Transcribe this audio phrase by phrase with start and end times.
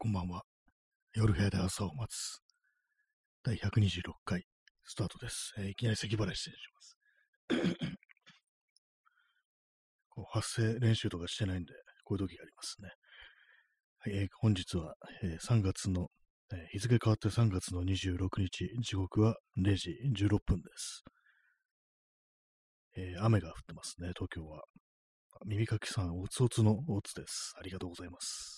[0.00, 0.44] こんばんは。
[1.12, 2.40] 夜部屋で朝を待つ。
[3.42, 4.44] 第126回
[4.84, 5.52] スタートです。
[5.58, 6.98] えーいきなり咳払いしてします。
[10.10, 11.74] こう発声練習とかしてないんで、
[12.04, 12.90] こういう時がありますね。
[13.98, 16.12] はい、えー本日は、えー3月の、
[16.52, 21.02] え日付変わって3月の26日、時刻は0時16分です。
[22.94, 24.62] え雨が降ってますね、東京は。
[25.44, 27.56] 耳かきさん、おつおつのおつです。
[27.58, 28.57] ありがとうございます。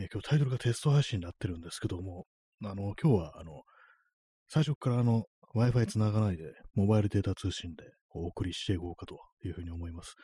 [0.00, 2.24] えー今日タイトルがテスト配信になってるんですけども、
[2.64, 3.62] あの、今日は、あの、
[4.48, 10.14] 最初からあの、Wi-Fi 繋がないで、モバイルデータ通信でお送りしていこうかというふうに思います。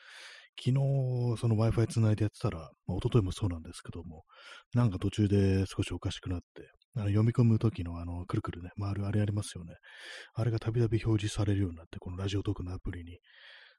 [0.58, 0.76] 昨日、
[1.38, 4.24] その Wi-Fi 繋いでやってたら、まあ、一昨日もそうなんですけども、
[4.72, 9.74] なんか途中で少しおかしくなって、あの読み込む時のあの、くるくるね、回るあれありますよね。
[10.32, 13.18] あれがたびたび表示されるようになって、このラジオトークのアプリに。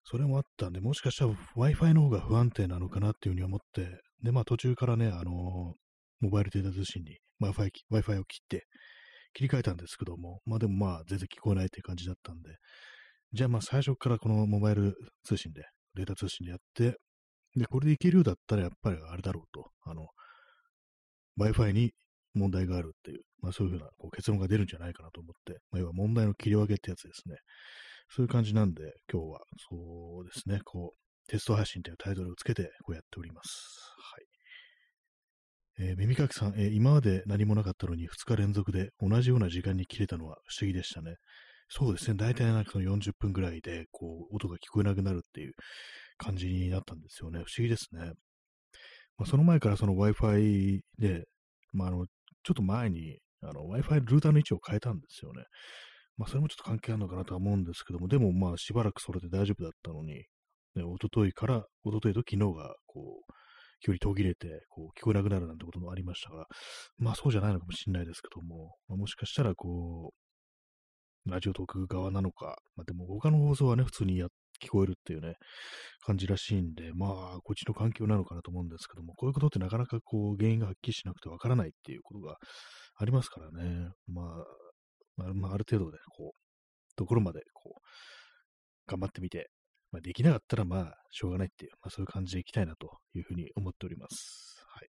[0.03, 5.73] それもあったんで、もしかしたら Wi-Fi の方が不安定なのかなっていうふうに思って、で、まあ途中からね、あの
[6.20, 8.66] モバイルデータ通信に Wi-Fi, Wi-Fi を切って
[9.34, 12.55] 切り替えたんですけども、まあでもまあ全然聞こえないっていう感じだったんで、
[13.33, 15.64] じゃあまあ最初からこのモバイル通信で、
[15.95, 16.97] データ通信でやって、
[17.56, 20.08] で、これでいけるようだったらやっぱりあれだろうと、あの、
[21.39, 21.91] Wi-Fi に
[22.34, 27.36] 問題があるっていう、まあそういうふうなこう結論が出るんじゃないかなと思って、まあ要は問題の切り分けってやつですね。
[28.09, 33.50] そういう感じなんで、今日はそうですね、こう、テスト配信というタイトルをつけてこうやっております。
[34.00, 34.36] はい。
[35.80, 41.16] えー耳かきさん、えー今まで何もなかったのに2日連続で同じような時間に切れたのは不思議でしたね。
[41.69, 45.53] そうですね、大体なんかその40分ぐらいで、こう、音が聞こえなくなるっていう
[46.17, 47.39] 感じになったんですよね。
[47.39, 48.14] 不思議ですね。
[49.17, 51.25] まあ、その前からその Wi-Fi で、
[51.73, 55.44] まあ、あの、ちょっと前に、あの、Wi-Fi ルーターの位置を変えたんですよね。
[56.17, 60.23] まあ、それもちょっと関係あるのかなとは思うんですけども、でもまあ、しばらくそれで大丈夫だったのに、ね、
[60.75, 63.34] 一昨日から、一昨日と昨日が、こう、
[63.80, 66.45] 距離途切れて、こう、聞こえなくなるなんてこともありましたから、
[66.97, 70.14] まあそうじゃないのかもしれないですけども、まあ、もしかしたらこ
[71.25, 74.28] う、ラジオトーク側なのか、まあでも他の放送はね、普通にや
[74.63, 75.35] 聞こえるっていうね、
[76.06, 82.38] 感じらしいんで、まあ、こっちの環境なのかなと思うんですけども、こういうことってなかなかこう、原因がはっきりしなくてわからないっていうことが
[82.96, 84.25] ありますからね、まあ、
[85.18, 89.50] まあ、まあ、ある程度で、こう、ところまで、こう、頑張ってみて、
[89.97, 94.63] まあ、できなかったらまあ、しょうがないっていう、まあ、そういう感じでいきたいなというふうに思っております。
[94.69, 94.90] はい。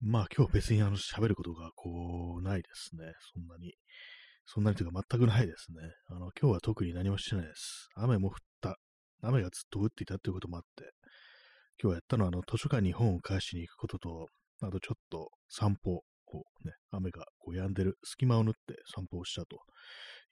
[0.00, 3.12] まあ、今日別にあの、喋ることがこう、ないですね。
[3.32, 3.74] そんなに。
[4.46, 5.78] そんなにというか全くないですね。
[6.08, 7.88] あの、今日は特に何もしてないです。
[7.94, 8.78] 雨も降った。
[9.22, 10.90] 雨がずっと降っていたということもあって、
[11.80, 14.26] 今日やったのはあの、図書館に本を返しに行くことと、
[14.62, 19.58] あとちょっと散歩、こうね、雨がこう止んでる隙間を縫って散歩をしたと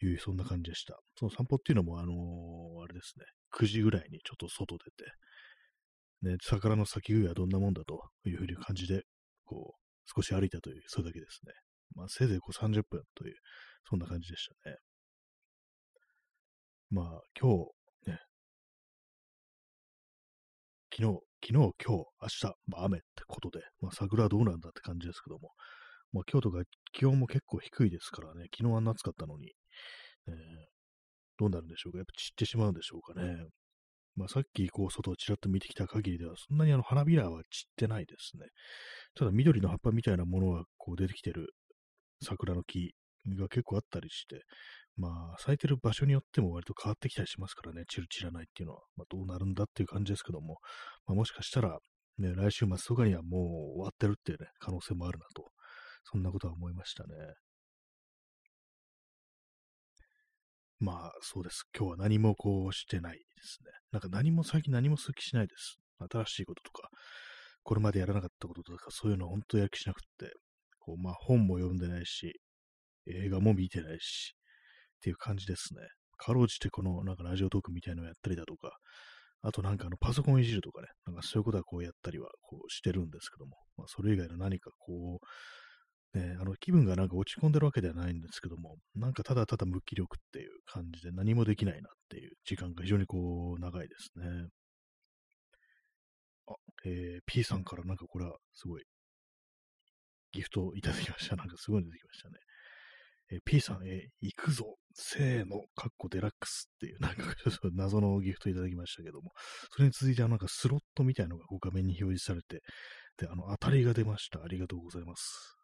[0.05, 0.99] いう、そんな感じでした。
[1.19, 9.05] その散歩っていうのも、あのーあれですね、9時ぐらいにちょっと外出て、ね、桜の咲き具合はどんなもんだというふうに感じで、
[9.47, 11.53] こう、少し歩いたという、それだけですね。
[11.95, 13.35] まあ、せいぜいこう30分という、
[13.89, 14.77] そんな感じでしたね。
[16.91, 17.51] まあ、今
[18.05, 18.19] 日、ね、
[20.95, 25.53] 昨日、昨日、今日、明日、まあ、雨ってことで、まあ、桜はどうなんだって感じですけども、
[26.17, 26.63] まあ、今日とか
[26.93, 29.53] 気温も結構低いですからね、昨日あんな暑かったのに、
[30.29, 30.35] えー
[31.39, 31.99] どうなるんでしょうか。
[31.99, 33.37] やっぱ散ってしまうんでしょうかね。
[34.17, 38.47] まあ、さっきこう外をちらっと見てきた限りでは、そんなにあの花びらは散ってないですね。
[39.15, 41.51] ただ緑の葉っぱみたいなものがこう出てきてる
[42.23, 42.95] 桜の木
[43.39, 44.45] が結構あったりして、
[44.97, 50.57] まあ、咲いてる場所によっても割と変わってきたりしますからね、散る散らないっていうのは、まあ、どうなるんだっていう感じですけども、
[51.07, 51.79] まあ、もしかしたら、
[52.17, 55.51] ね、来週末とかにはもう終わってるっていうね、可能性もあるなと、
[56.05, 57.15] そんなことは思いましたね。
[60.79, 61.63] まあ、そうです。
[61.77, 63.71] 今日は何もこうしてないですね。
[63.93, 65.79] なんか何も最近何もする気しないです。
[66.11, 66.89] 新しいこととか、
[67.63, 70.33] これまでやらなかったこととか、そういうの本当やる気しなくって、
[70.79, 72.41] こう、まあ本も読んでないし、
[73.07, 74.35] 映画も見てないし、
[74.99, 75.81] っていう感じですね。
[76.19, 78.77] かろうじてこのなんかラジオトークみたいなのをやったりだとか、
[79.43, 85.27] あとなんかあのパソコンいじるとかね、なんかそういうことはこうやったりはこうしてるんですけども、まあそれ以外の何かこう、
[86.17, 94.49] ね、あの気分がなんか落ち込んでるわけではないんですけども、なんかただただ無気力っていう感じで何もできないなっていう時間が非常にこう長いですね。
[96.49, 96.55] あ、
[96.87, 98.85] えー、P さんからなんかこれはすごい
[100.33, 101.37] ギフトをいただきました。
[101.37, 102.35] なんかすごい出てきましたね。
[103.33, 109.33] えー P さん、えー行くぞ、せーの、かっこデラックスっていう、なんかちょっと謎のギフトいただきましたけども、
[109.73, 112.63] それに続いて、あのなんかスロットみたいなのがこう画面に表示されて、
[113.19, 114.43] で、あの、当たりが出ました。
[114.43, 115.56] ありがとうございます。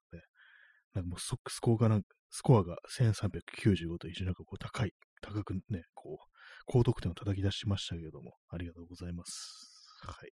[0.94, 6.28] なんかもうスコアがなんか、スコアが1395と一緒になんかこう高い、高くね、こう、
[6.66, 9.72] 高得点を叩き出しましたけれども、ありがとうございます。
[10.04, 10.32] はい。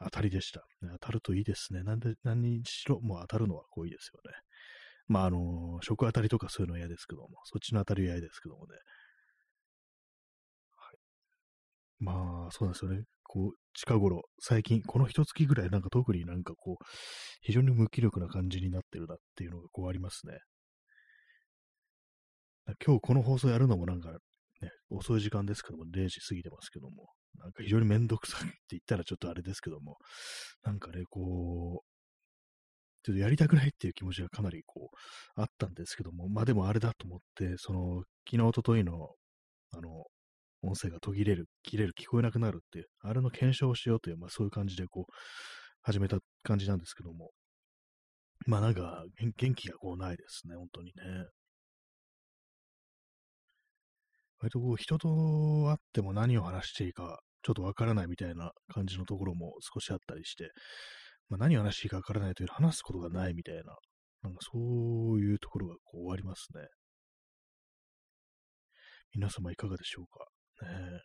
[0.00, 0.64] 当たりでした。
[0.92, 1.82] 当たるといいですね。
[1.82, 4.36] なんで、何にしろ、もう当たるのはこういいですよね。
[5.08, 8.76] まあ、あの、食当たりとかそういうのは嫌ですけども、そっちの当たりは嫌ですけどもね。
[10.76, 10.96] はい。
[11.98, 13.04] まあ、そうなんですよね。
[13.28, 16.84] こう、近頃、最近、この一月ぐらい、なんか特になんかこう、
[17.42, 20.38] 非常に無気力な感じになってるなっていうのがこうありますね。
[22.84, 24.10] 今日この放送やるのもなんか
[24.60, 27.08] ね、遅い時間ですけども、0時過ぎてますけども、
[27.38, 29.96] なんか非常にめんどくさいって言ったらちょっとあれですけども、
[30.64, 31.98] なんかね、こう、
[33.04, 39.10] ちょっとやりたくないっていう気持ちがかなりこう、あったんですけども、まあでもあれだと思って、その、昨日、おとといの、
[39.70, 40.04] あの、
[40.62, 45.12] 音声が途切れる、切れる、聞こえなくなるっていう、あれの検証をしようという、まあそういう感じでこう、
[45.82, 47.30] 始めた感じなんですけども、
[48.46, 49.04] まあなんか、
[49.36, 51.26] 元気がこうないですね、本当にね。
[54.40, 55.08] 割とこう人と
[55.68, 60.52] 会っても何を話していいかちょっとわからないみたいな感じのところも少しあったりして、
[61.28, 63.76] まあ、何を話していいかわからないという話すことがないみたいな、
[64.22, 66.68] なんかそういうところがこう終わりますね。
[69.12, 70.26] 皆様いかがでしょうか？
[70.62, 70.68] ね。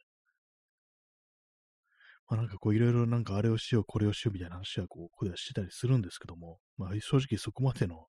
[2.30, 8.08] まあなんかこういろいろなんかあれをしよう、これをしようみたいな話はこう、ここではしてたりするんですけども、まあ正直そこまでの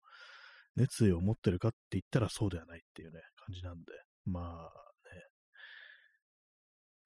[0.77, 3.93] 熱意を持ってるかって言ったらそうではないっていうね、感じなんで、
[4.25, 4.65] まあ
[5.15, 5.23] ね。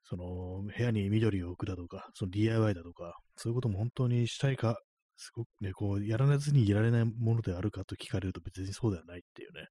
[0.04, 4.78] その、部屋に緑を置くだとか、その DIY だとか、そういうことも本当にしたいか、
[5.16, 9.66] すごくね、こう、やらずにいられないものであるかと聞かれると別にそうではないっていうね、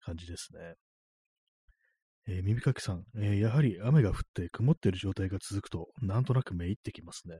[0.00, 0.74] 感じですね。
[2.26, 7.38] えー、耳かきさん、えー、やはり雨が降って曇っている状態が続くと、なんとなくめいってきますね。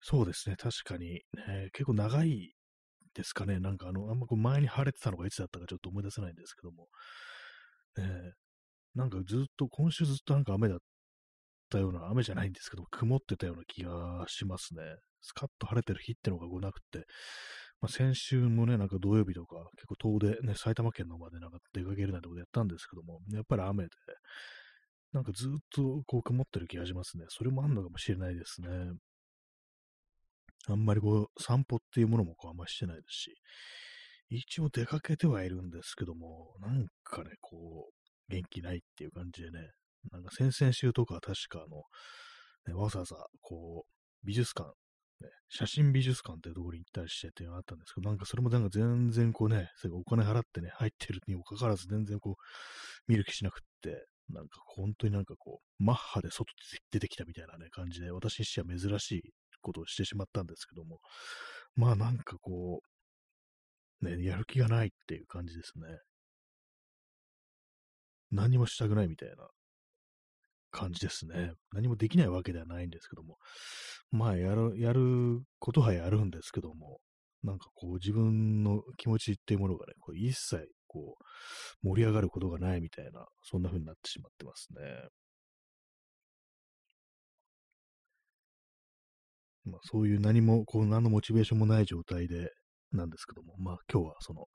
[0.00, 2.52] そうですね、確かに、ね、結構長い
[3.14, 3.60] ですかね。
[3.60, 6.88] なんかあの、あんまこう前に晴れてたのがいつだったかちょっと思い出せないんですけども、
[7.98, 8.32] えー、
[8.94, 10.78] なんかずっと、今週ずっとなんか雨だっ
[11.70, 14.82] たような、雨じゃないんですけど、曇ってたような気がしますね。
[15.22, 17.06] スカッと晴れてる日ってのがこうなくて、
[17.80, 23.90] まあ、先週もね、なんか土曜日とか、結構遠出、ね、埼玉県のまでなんか出かけるなんてことやったんですけども、やっぱり雨で、
[25.12, 27.24] なんかずっとこう曇ってる気がしますね。
[27.28, 28.68] それもあんのかもしれないですね。
[30.66, 33.34] あんまりこう、散歩っていうものもこうあんましてないですし、
[34.30, 39.70] 一応出かけてはいるんですけども、なんかね、こう、元気ないっていう感じでね、
[40.10, 41.82] なんか先々週とか確かあの、
[42.66, 44.72] ね、わざわざこう、美術館、
[45.20, 52.34] ね、写真美術館っていうところに行ったりしてっていうのがあったんですけど、なんかそれもなんか全然こうね、それお金払ってね、入ってるにもかかわらず全然こう、
[53.06, 56.46] 見る気しなくって、なんか本当になんかこう、マッハで外
[56.90, 59.22] 出てきたみたいなね、感じで、私にしては珍しい
[59.60, 60.98] ことをしてしまったんですけども、
[61.76, 62.80] まあなんかこ
[64.02, 65.98] う、ね、やる気がないっていう感じですね。
[68.30, 69.48] 何もしたくないみたいな
[70.74, 71.52] 感じですね。
[71.72, 73.38] 何もできないわけではないんですけども、
[74.10, 76.98] まあ、やる、やることはやるんですけども、
[77.44, 85.08] なんかこう自分の気持ちっていうものがね、こう一切こう盛り上がることがないみたいな、そんな風になってしまってますね。
[89.66, 92.50] まあ、そういう何も、こう何のモチベーションもない状態で
[92.92, 94.46] なんですけども、まあ今日はその、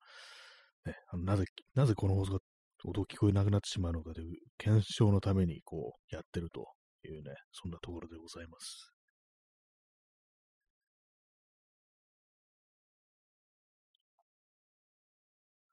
[0.86, 0.96] ね、
[1.26, 1.46] なぜ、
[1.76, 2.40] なぜこの放送が
[2.84, 6.68] 音聞こえなくなってしまうのかという検証のためにこうやってると
[7.06, 8.94] いうね、そんなところでございます。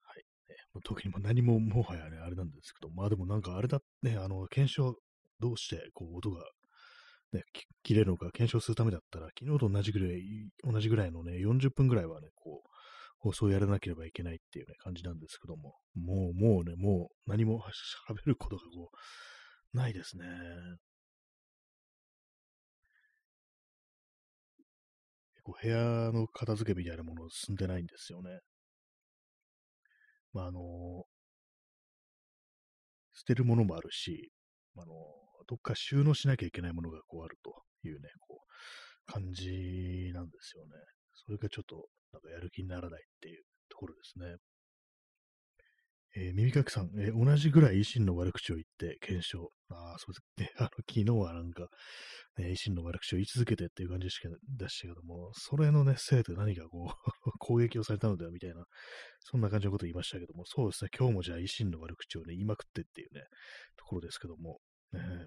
[0.02, 0.24] はい。
[0.48, 4.96] ね、特にも何ももはやね、あれなんですけど、まあでもなんかあれだね、あの、検証
[5.40, 6.42] どうしてこう音が
[7.32, 7.42] ね、
[7.82, 10.22] 切れるのか検証するためだったら、昨日と同じぐらい、
[10.64, 12.68] 同じぐらいのね、40分ぐらいはね、こう、
[13.18, 17.62] 放送やらなければいけないっていうね、感じなんですけども、もう、もうね、もう何も
[18.08, 20.24] 喋ることがこう、ないですね。
[25.34, 28.40] 結構部屋の片付けみたいなもの進んでないんですよね。
[30.32, 30.60] まあ、あの、
[33.14, 34.30] 捨てるものもあるし、
[34.76, 34.86] あの、
[35.48, 40.72] どっか収納しなきゃいけないものがこうあるというね、こう、感じなんですよね。
[41.16, 44.36] それがちょっとなんかやる気にならないっていうところですね。
[46.18, 49.50] えー、耳かきさん、えー、同じぐらい維新の悪口を言って検証。
[49.68, 50.52] ああ、そうですね。
[50.56, 51.68] あの、昨日はなんか、
[52.38, 58.64] ね、維新の悪口を言い続けてっていう感じでしたけども、それのね、せいで何かこう 攻撃をされたのではみたいな、
[59.20, 60.90] そんな感じのことを言いましたけども、そうですね。
[60.96, 63.24] 今日もじゃあ維新の悪口をね、言いまくってっていうね、
[63.76, 64.60] ところですけども、
[64.92, 65.26] ね、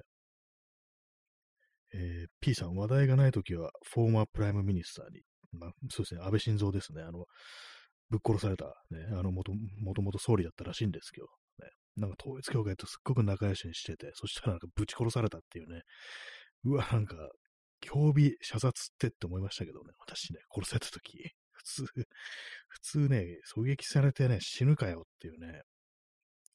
[1.93, 7.25] えー、P さん、話題がないときは、 former prime minister にまあ、そうですね、安倍晋三ですね、あの、
[8.09, 9.53] ぶっ殺された、ね、あの、もと
[10.01, 11.27] もと総理だったらしいんですけど、
[11.59, 15.81] ね、なんか統一教会とすっごく仲良しにしてて、そしたらなんかぶち殺されたっていうね、
[16.65, 17.15] うわ、なんか、
[17.81, 21.85] 競技射殺ってって思いましたけどね、私ね、殺された時、 普通、
[22.67, 23.25] 普通ね、
[23.55, 25.61] 狙撃されてね、死ぬかよっていうね、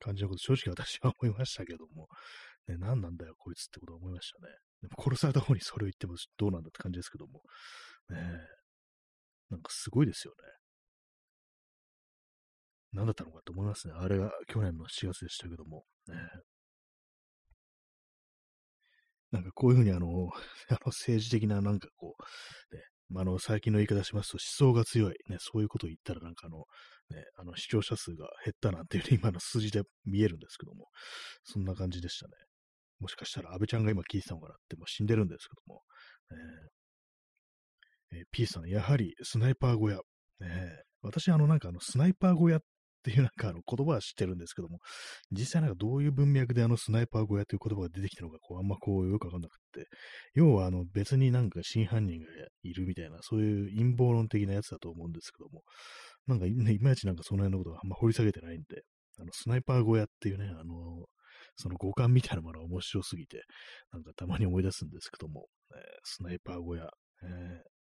[0.01, 2.09] 感じのこと、正直私は思いましたけども、
[2.67, 4.55] ね、何なんだよ、こいつってことは思いましたね。
[4.83, 7.43] でも殺された方にそれを言ってもどうなんだって感じですけども、
[8.11, 8.39] ね
[9.51, 10.37] なんかすごいですよね。
[12.93, 13.95] 何だったのかと思いますね。
[13.97, 16.15] あれが去年の4月でしたけども、ね、
[19.33, 20.07] なんかこういうふうにあの、
[20.71, 22.15] あの政治的ななんかこ
[22.73, 26.65] う、ね、まあ、の、最近の言い方しますと思想が強い、ね、そういうことを言ったらなんかあの、
[27.11, 30.89] ね、あの視聴者数が減ったなんていう、ね、今の数字で見えるんですけども、
[31.43, 32.33] そんな感じでしたね。
[33.01, 35.83] もしかしたら安倍ちゃんが今聞いてたのかなってもう死んでるんですけども、
[36.31, 36.84] えー
[38.13, 39.97] えー、P さん、やはりスナイパー小屋、
[40.41, 42.61] ね、私あのなんかあのスナイパー小屋っ
[43.05, 44.79] ていうなんかあの言葉は知ってるんですけども、
[45.31, 49.87] 実際なんかどういう文脈であのスナイパー小屋という言葉が出てきたのか、こうあんまこうよくわかんなくって、
[50.35, 52.27] 要はあの別になんか真犯人が
[52.63, 55.63] いるみたいな、そういう陰謀論的なやつだと思うんですけども、
[56.27, 58.83] なんか、ね、いまいちなんかその辺のことはあんま掘り下げてないんで、
[59.19, 61.05] あのスナイパー小屋っていうね、あの
[61.57, 63.43] その五感みたいなものが面白すぎて、
[63.93, 66.89] なんかたまに思い出すんですけども、えー、スナイパー小屋、
[67.23, 67.27] え。
[67.27, 67.74] ー、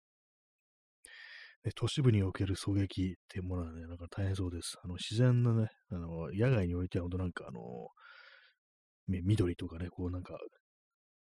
[1.72, 4.76] 都市部における狙撃っていうものはね、なんか大変そうです。
[4.82, 7.60] あの、自然のね、あの、野外においては、本当なんかあの、
[9.08, 10.38] 緑とかね、こうなんか、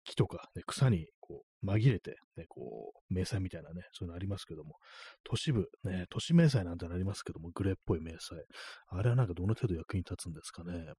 [0.04, 4.76] 木とか、ね、草にこう紛れて、ね、こう、迷彩みたいなね、そういうのありますけども、
[5.24, 8.42] 都市部、ね、都市迷彩なんてのありますけども、グレーっぽい迷彩。
[8.88, 10.92] あれはなんかどの程度役に立つんですかね。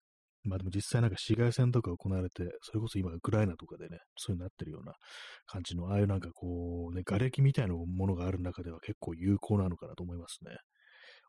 [0.44, 4.94] まあでも実際なんか市街戦とか行われて、それこそ今ウクライナとかでね、そういうなってるような
[5.46, 10.56] 感じの、ああいうなんかこう、ね、瓦礫みたいなものがある中では結構有効なのかなと思いますね。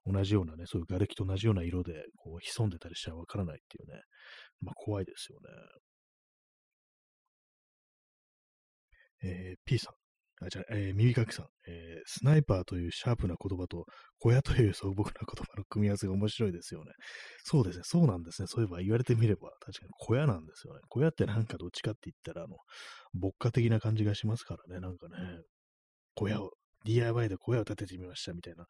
[0.06, 4.02] 同じようなね、そういう瓦礫と同じような色で、こう、潜んでたりしたらわからないっていうね、
[4.62, 5.48] まあ怖いですよね。
[9.22, 9.99] えー、P さん。
[10.46, 13.84] あ、じゃあ、えー、耳かきさん、えー、スナイパーというシャープな言葉と、
[14.18, 16.92] 小屋という素朴な言葉の組み合わせが面白いですよね。
[17.44, 18.48] そうですね、そうなんですね。
[18.48, 20.80] そういえば言われてみれば、確かに小屋なんですよね。
[20.88, 22.56] 小屋ってなんかどっちかって言ったら、あの、
[23.14, 25.16] 牧歌的な感じがしますからね、なんかね、
[26.14, 26.50] 小屋を、
[26.86, 28.64] DIY で小屋を建ててみましたみたいな、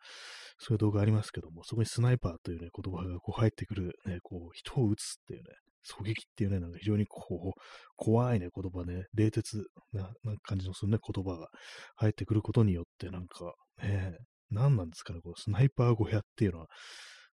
[0.58, 5.44] そういう動画ありますけども、そこにスナイパーというね、言葉がこう入ってくる、ね、こう、人を撃つっていうね、
[5.88, 7.60] 狙撃っていうね、なんか非常にこう、
[7.96, 10.10] 怖いね、言葉ね、冷徹な
[10.42, 11.48] 感じのするね、言葉が
[11.96, 14.16] 入ってくることによって、なんか、ね、
[14.50, 16.66] 何なんですかね、こう、スナイパー小屋っていうのは、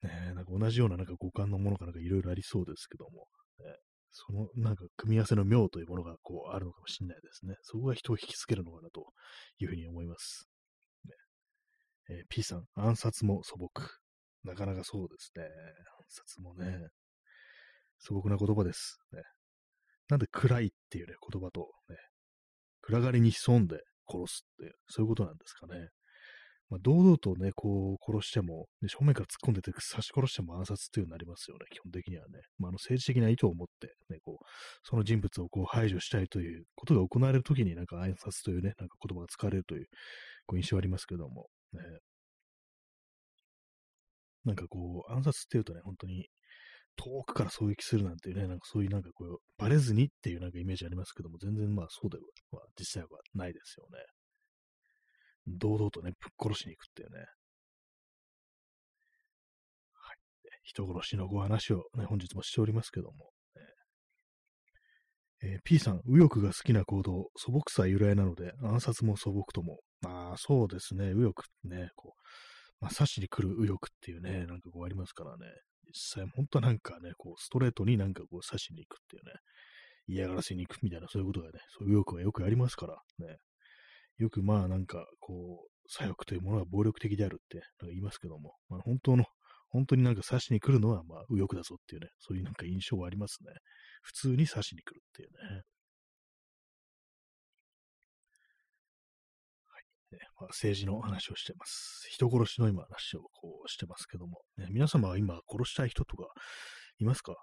[0.03, 3.27] ね、なんか同じようななんか五感のものがなんかいろいろありそうですけども、
[3.59, 3.75] ね、
[4.11, 7.55] そのなんか組み合わせの妙というものがこうあるのかもしれないですね。
[7.61, 9.05] そこが人を引きつけるのかなと
[9.59, 10.49] いうふうに思います。
[11.05, 11.11] ね
[12.09, 13.69] えー、P さん、暗殺も素朴。
[14.43, 15.43] なかなかそうですね。
[15.43, 15.49] 暗
[16.09, 16.87] 殺もね。
[18.01, 18.99] 素朴な言葉です。
[19.13, 19.21] ね、
[20.09, 21.95] なんで暗いっていうね、言葉と、ね、
[22.81, 23.79] 暗がりに潜んで
[24.09, 25.89] 殺すって、そういうことなんですかね。
[26.71, 32.39] まあ、堂々とね、こう、殺しても、ね、正面から突っ込んでて刺し殺しても暗殺っていうになりますよね、基本的にはね。
[32.57, 34.45] まあ、あの政治的な意図を持って、ね、こう、
[34.83, 39.87] その人物をこう排除したいということが行われるときに、なんか暗殺というね、なんか言葉が使われるという、
[40.47, 41.81] こう印象ありますけども、ね。
[44.45, 46.29] なんかこう、暗殺っていうとね、本当に
[46.97, 52.17] 遠くから狙撃するなんていうね、なんかそういうなんかこう、バレずにっていうなんかイメージありますけども、全然まあそうで
[52.51, 53.99] は、実際はないですよね。
[55.47, 57.19] 堂々とね、ぶっ殺しに行くっていうね。
[59.93, 60.17] はい。
[60.63, 63.31] 人殺しのご話をね、本日もしておりますけども。
[65.43, 69.79] えー、P さん、右翼が好きな行動、素朴さ由来なので、暗殺も素朴とも。
[70.01, 72.21] まあ、そうですね、右翼ね、こう、
[72.79, 75.47] まあ、刺しに来る右翼っていうね、なんかこうありますからね。
[75.93, 79.33] 実際、本当はなんかね、こう、ストレートになんかこう刺しに行くっていうね、
[80.07, 83.37] 嫌がらせに行くみたいな、そういうことがね、そういう欲がよくありますからね。
[84.17, 89.25] よくまあなんか、こう、左翼というものは暴力的であるってなんか言いますけども、まあ本当の、
[89.69, 93.51] 本当になんか刺しに来るのはまあ右翼だぞっていうね、そういうなんか印象はありますね。
[94.01, 95.61] 普通に刺しに来るっていうね。
[100.39, 102.07] まあ、政治の話をしてます。
[102.09, 106.27] 人殺しの今話をこうしてますけども、ね、皆様は今殺したい人とか
[106.99, 107.35] いますか？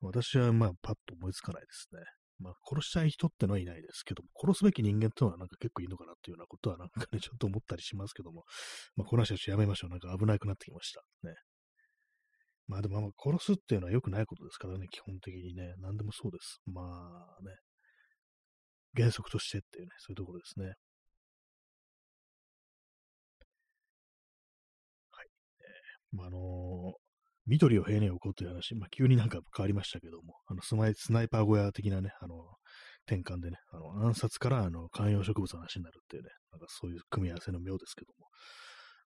[0.00, 2.00] 私はまあパッと思いつかないですね。
[2.38, 8.44] まあ殺したい人ってのはいないですけども、殺すべき人間ってのはなんか結構いいのかなっていうようなことはなんかね、 ちょっと思ったりしますけども、
[8.96, 9.90] まあこの話はちょっとやめましょう。
[9.90, 11.02] なんか危なくなってきました。
[11.22, 11.34] ね。
[12.66, 15.74] まあでも殺すっていうのは良くないことですからね、基本的にね。
[15.78, 16.60] 何でもそうです。
[16.66, 17.56] まあね。
[18.94, 20.74] 原則としてっていうね、そういうところですね。
[26.12, 26.40] まあ、あのー、
[27.46, 32.34] 緑を平年を置こうという話、まあ、急になんか変わりましたけども、あのスマイスナイパー小屋的なね、あの、
[33.06, 38.26] 転換でね、あの、暗殺からあの観葉植物の話になるっていうね、なんかそういう組み合わせの妙ですけども。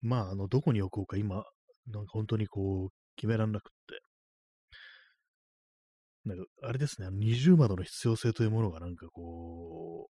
[0.02, 1.45] まあ、あの、どこに置こうか今、
[1.87, 4.00] なんか本当にこう、決めらんなくって。
[6.25, 10.09] なんか、あれですね、二重窓の必要性というものがなんかこ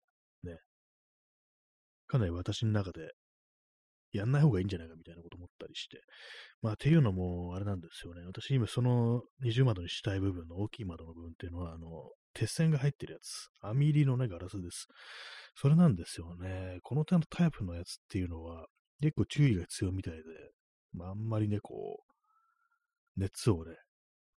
[0.44, 0.58] う、ね、
[2.06, 3.12] かなり私の中で
[4.12, 6.00] やんない方がいいんじゃないかみたいなこと思ったりして。
[6.61, 8.23] まあ、っていうのも、あれなんですよね。
[8.26, 11.88] 私今その二重窓にしたい部分の大きい窓の部分っていうのは、あの、
[12.35, 13.49] 鉄線が入ってるやつ。
[13.61, 14.87] 網入りのね、ガラスです。
[15.54, 16.78] それなんですよね。
[16.83, 18.66] この手のタイプのやつっていうのは、
[19.00, 20.21] 結構注意が必要みたいで、
[20.92, 23.75] まあ、あんまりね、こう、熱をね、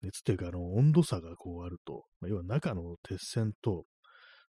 [0.02, 3.86] 熱っていうか、あの、温度差がこうあると、まあ、要は中の鉄線と、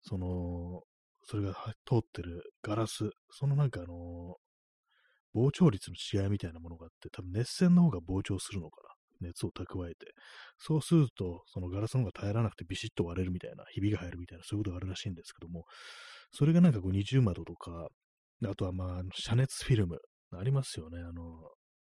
[0.03, 0.83] その、
[1.27, 1.55] それが
[1.87, 4.37] 通ってるガラス、そのなんかあの、
[5.35, 8.95] 膨張率の違いみたいなものがあって、多分熱線の方が膨張するのかな。
[9.21, 10.13] 熱を蓄えて。
[10.59, 15.65] そうすると、そのガラスの方が耐えらなくてビシッと割れるみたいな、ひびが入るみたいな、そういうことがあるらしいんですけども、
[16.33, 17.89] それがなんかこう二重窓とか、
[18.45, 19.99] あとはまあ、遮熱フィルム、
[20.33, 20.99] ありますよね。
[20.99, 21.23] あの、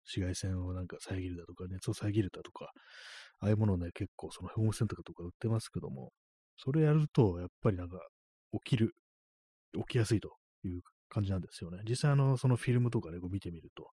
[0.06, 2.70] 紫外線をなんか遮るだとか、熱を遮るだとか、
[3.40, 6.12] ああいうものをね、結構そのホームセンターとか売ってますけども、
[6.56, 7.98] それやると、やっぱりなんか、
[8.52, 8.92] 起きる、
[9.74, 10.82] 起きやすいという
[11.14, 11.78] 感じなんですよね。
[11.88, 13.90] 実際あの、そのフィルムとかね、こう見てみると、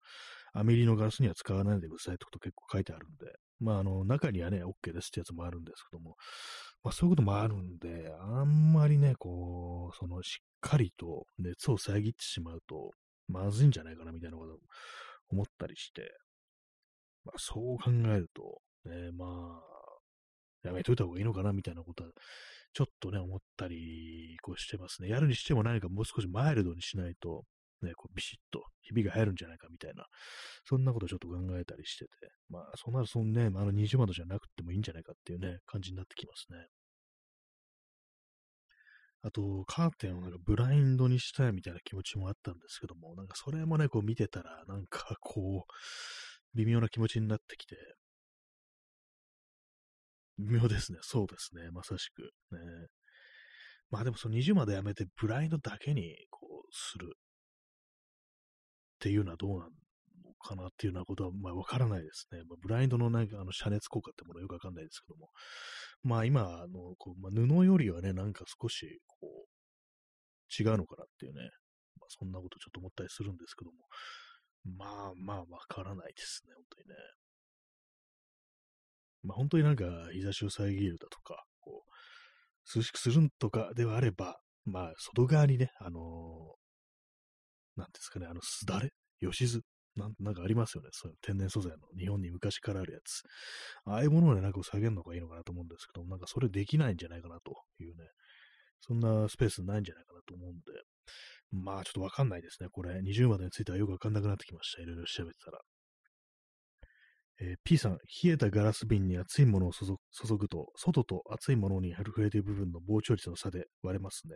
[0.53, 6.15] アメリのガラスには使わないでくださいってこと結構書いてあるんで、まああの、中にはね、OK ですってやつもあるんですけども、
[6.83, 12.91] まあそういうこともあるんで、あんまりね、こう、そのしっかりと熱を遮ってしまうと、
[13.27, 14.57] まずいんじゃないかなみたいなことを
[15.29, 16.11] 思ったりして、
[17.23, 19.25] まあそう考えると、ね、ま
[19.59, 22.09] あ、やめといた方がいいのかなみたいなことは
[22.73, 25.09] ちょっとね、思ったり、こうしてますね。
[25.09, 27.43] やるにしても何かもう少しマイルドにしないと、
[27.81, 30.05] ね、こうビシッとひびが入るんじゃないかみたいな、
[30.65, 32.11] そんなことちょっと考えたりしてて、
[32.49, 36.67] まあ、そうなると、そのね、あの20万じゃなくてもいいんじゃないかっていうね、感じになってきますね。
[39.23, 47.75] あと、カーテンをなんかブラインドにしたいみたいな気持ちもあったんですけども、なんかそれもね、こう見てたら、なんかこう、微妙な気持ちになってきて、
[50.41, 50.99] 妙ですね。
[51.01, 51.69] そうですね。
[51.71, 52.21] まさしく。
[52.21, 52.59] ね、
[53.89, 57.17] まあでもその20までやめてブラインドだけにこうするっ
[58.99, 59.71] ていうのはどうなの
[60.39, 62.39] かなっていうようなことはまあわからないですね。
[62.47, 65.29] まあ、ブラインドのなんかあの遮熱効果ってものよくわかんないですけども。
[66.03, 71.41] まあ今、あのこうまあ、布よりはね、なんか少しこう違うのかなっていうね。
[71.99, 73.77] まあ、そんなことちょっと思ったりするんですけども。
[74.77, 76.53] まあまあわからないですね。
[76.55, 76.95] 本当にね。
[79.23, 89.61] まあ、本当になんか日差しを遮るだとか、こう、涼しくするんとかではあれば、まあ、外側にね、あのー、なんですかね、あの、すだれ吉津
[89.95, 90.89] なんなんかありますよね。
[90.91, 93.23] そういう天然素材の日本に昔からあるやつ。
[93.85, 98.05] ああいうものをね、なんか下げるのがいいのかなと思うんですけど、なんかそれできないんじゃないかなというね、
[98.79, 100.61] そんなスペースないんじゃないかなと思うんで、
[101.51, 102.69] まあちょっとわかんないですね。
[102.71, 104.81] これ、20までについてはよくわかんなくなってきました。
[104.81, 105.59] いろいろ調べてたら。
[107.41, 109.87] えー、P さん、冷えたガラス瓶に熱いものを注
[110.37, 114.35] ぐと、外と熱いものに触れている部分の膨張率の差で割れますね。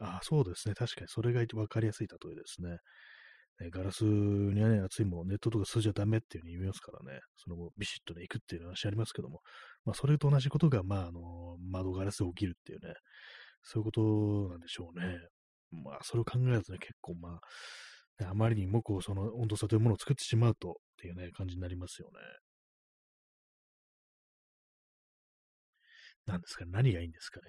[0.00, 0.74] ああ、そうですね。
[0.74, 2.78] 確かにそれが分かりやすい例えですね。
[3.60, 9.40] ねガラスにはね、熱いもの、ネットとか数じゃダメっていう風に言いますからね、その後ビシッとね、行くっていう話ありますけども、
[9.84, 12.94] まあ、それと同じことが、まあ、あの、窓ガラスで起きるっていうね、
[13.62, 15.18] そういうことなんでしょうね。
[15.70, 17.40] まあ、それを考えるとね、結構まあ、
[18.26, 22.14] あまりにもこう、その温度差というものを作ってしまうと、っていうね、感じになりますよね。
[26.26, 27.46] なんですかね、何がいいんですかね。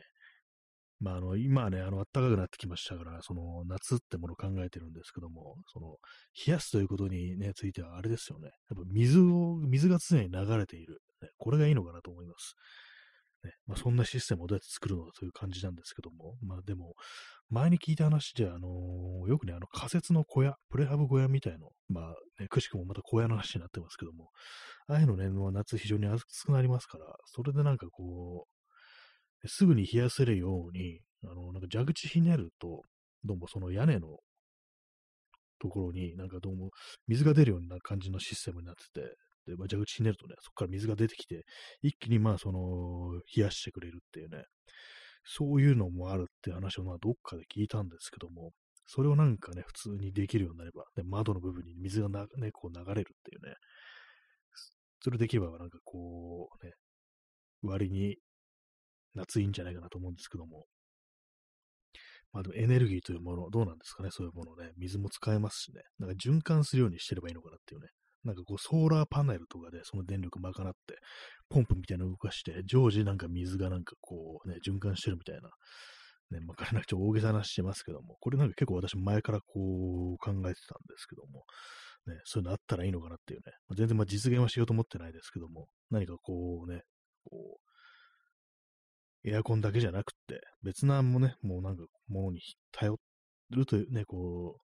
[0.99, 5.97] まあ、あの、今はね、あの、暖かくなってきましたから、その、夏ってものを考えてるんですけども、その、
[6.45, 8.49] 冷やすということにね、ついてはあれですよね。
[8.69, 11.01] やっぱ水を、水が常に流れている。
[11.37, 12.55] これがいいのかなと思います。
[13.43, 16.93] ね、まあ、そんなシステムをどうやって作るのかという感じなんですけども、まあでも、
[17.49, 24.29] 前に聞いた話で、あのー、よくね、あの仮設の小屋、プレハブ小屋みたいの、まあ、ね、くしくもまた小屋の話になってますけども、
[24.87, 28.45] ああいうのね、夏非常に暑くなりますから、それでなんかこ
[29.43, 32.81] う、すぐに冷やせるように、あの、なんか蛇口ひねると、
[33.23, 34.17] どうもその屋根の
[35.59, 36.69] ところになんかどうも
[37.07, 39.15] 水が出るような感じのシステムになってて、
[39.55, 41.43] まあ、蛇口ひねるとね、そこから水が出てきて、
[41.81, 44.43] 一気にまあその、冷やしてくれるっていうね、
[45.23, 48.51] そういうのもあるって話をまあどっかで聞いたんですけども、
[48.87, 53.55] それをなんかね、普通にできるようになれば、ね、窓の部分に水がな、ね、こう流れるっていうね、
[55.01, 56.73] それできればなんかこうね、
[57.61, 58.17] 割に
[59.13, 60.65] 夏いいんじゃないかなと思うんですけども、
[62.31, 67.87] まあでもエネルギーというもの、どうなんですかね、そういうものね、水も使えますしね、なんか循環するようにしてればいいのかなっていうね、
[68.23, 70.97] なんかこうソーラーパネルとかでその電力賄って、
[71.49, 75.49] ポンプみたいなの動かして、常時なんか水がなんかこうね、循環してるみたいな、
[76.31, 80.53] ね、まあ、かなりちょ大げさな話してますけども、これなんか結構私前からこう考えてたんで
[80.97, 81.43] すけども、
[82.07, 86.81] ね、そういうのあったらいいのかなっていうね、まあ、全然まあ実現はしようと思ってないですけども、何かこうね、
[87.23, 87.57] こ
[89.23, 92.39] う、エアコンだけじゃなくて、別なもね、もうなんかものに
[92.71, 92.95] 頼
[93.49, 94.61] るというね、こう、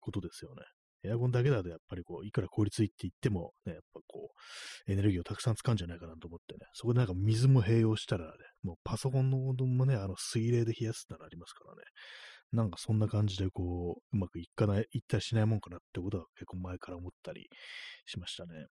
[0.00, 0.62] ことですよね。
[1.04, 4.30] エアコンだけだとやっぱりこう、いくら効率いいって言っても、ね、やっぱこ
[4.88, 8.30] う、エネルギーをたくさん使うんじゃないかなと思ってね、そこでなんか水も併用したらね、
[8.62, 11.82] もうパソコンの温度もね、あの水冷で冷やすってのありますからね、
[12.52, 17.48] なんかそんな感じでこう、うまくいかない、いったりしないもんかなってことは結構前から思ったり
[18.06, 18.66] しましたね。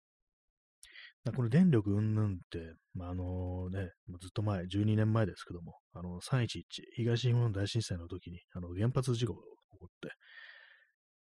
[1.35, 6.63] この電力云々って、まあ、あのね、ずっと前、12年前ですけども、あの、311、
[6.95, 9.41] 東日本大震災の時に、あの、原発事故が
[9.73, 10.09] 起こって、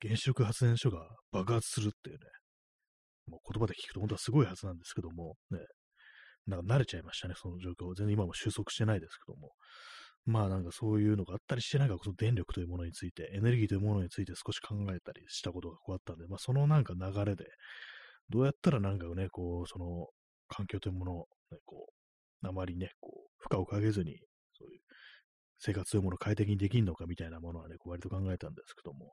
[0.02, 2.24] 原子力発電所が爆発するっていうね、
[3.26, 5.58] もう言葉で聞くと本当はすごいはずなんですけども、ね、
[6.46, 7.94] なんか慣れちゃいましたね、その状況。
[7.94, 9.50] 全然今も収束してないですけども。
[10.26, 17.46] まあなんかそういうのがあったりしてないからこそ電力というものについて、エネルギーというものについて少し考えたりしたことがこうあったんで、まあそのなんか流れで、
[18.28, 20.08] どうやったらなんかね、こう、その
[20.48, 21.86] 環境というものを、ね、こ
[22.42, 24.18] う、あまりね、こう、負荷をかけずに、
[25.61, 29.12] 生活というものを快適にできるのかみたいなものはね、割と考えたんですけども、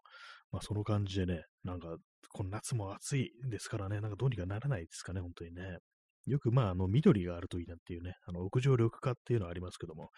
[0.51, 1.97] まあその感じでね、なんか、
[2.29, 5.77] この夏も暑いですからね、なんかどうにかならないですかね、本当にね。
[6.25, 10.09] よくまあ、あの、緑があるといいなっていうね、あの、屋上緑化っていうのはありますけども、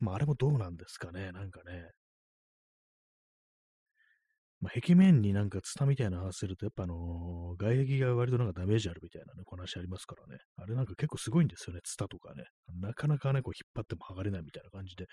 [0.00, 1.90] まああれもどうなんですかね、なんかね。
[4.64, 10.40] まあ、壁面になんかツタみたいなのすると、やっぱあのー、外壁が割となんかダメージあるみたいなね、この話ありますからね。
[10.56, 12.44] あれなんか結構すごいんですよね、ツタとかね。
[12.80, 15.04] なかなかね、こう引っ張っても剥がれないみたいな感じで。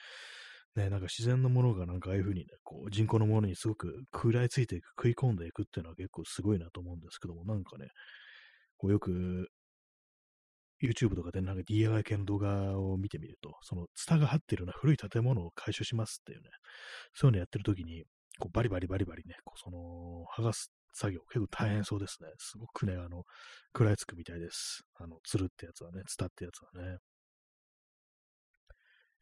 [0.78, 7.88] ね、なんか自然のものがなんかああいう風にね、こう人工のものにすごく食らいついていく、食い込んでいくっていうのは結構すごいなと思うんですけども、なんかね、
[8.78, 9.50] こうよく
[10.82, 16.50] YouTube とかでなんか DIY 系の動画を見てみると、そのツタが張ってるような古い建物を回収しますっていうね、
[17.14, 18.06] そういうのやってる時に、
[18.40, 22.30] こうバリバリバリバリね、こうその剥がす作業結構大変そうですね。
[22.38, 23.24] すごくね、あの、
[23.74, 24.84] 食らいつくみたいです。
[25.00, 26.98] あの、つるってやつはね、ツタってやつはね。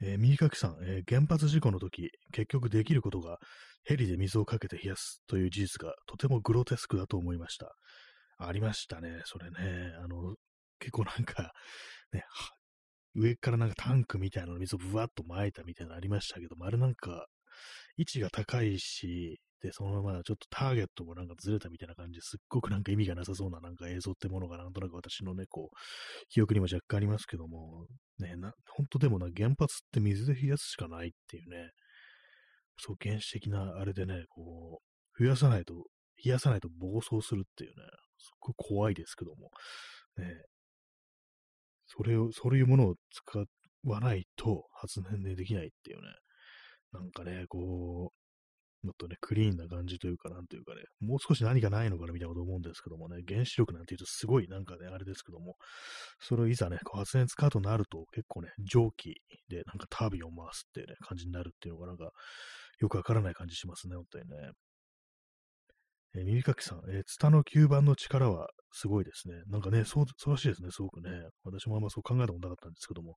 [0.02, 3.38] えー、右かきさん、えー、原発事故の時、結局できることが
[3.84, 7.76] ヘリで水をかけて冷やすという事実がとてもグロテスクだと思いました。
[8.38, 9.93] ありましたね、それね。
[10.02, 10.36] あの、
[10.80, 11.52] 結構なんか、
[12.13, 12.24] ね、
[13.13, 17.28] 上からなんかタンクみたいなの水をブワッと撒いたみたいなのありましたけども、あれなんか、
[17.98, 25.76] 位置が高いし、で、そのままちょっとターゲットもなんかずれたみたいな感じすっごくなんか意味がなさそうななんか映像ってものがなんとなく私のね、こう、
[26.30, 27.86] 記憶にも若干ありますけども、
[28.19, 31.72] ね、な、本当でもな、原発って水で冷やすしかないっていうね、
[32.78, 34.80] そう原始的なあれでね、こ
[35.19, 35.74] う、増やさないと、
[36.24, 37.84] 冷やさないと暴走するっていうね、
[38.17, 39.50] すっごい怖いですけども、
[40.17, 40.26] ね、
[41.88, 43.45] それを、そういうものを使
[43.84, 46.04] わないと発電でできないっていうね、
[46.93, 48.19] なんかね、こう、
[48.82, 55.58] もっとね、クリーンな感じというか、なんというかね、もう少し何かないのかなみたいなこと思うんですけどもね、原子力なんて言うとすごいなんかね、あれですけども、
[56.21, 62.12] それをいざね、こう発電使うとなると結構ね、蒸気でなんかタービンを回すってね、感じになるっていうのがなんか、
[62.80, 64.52] よくわからない感じしますね、本当にね。
[66.15, 69.36] えー、耳かきさん、えー、ツタの吸盤の力はすごいですね。
[69.47, 71.10] なんかね、そう、そうらしいですね、すごくね。
[71.43, 73.15] 私もあんまそう考えたことなかったんですけども、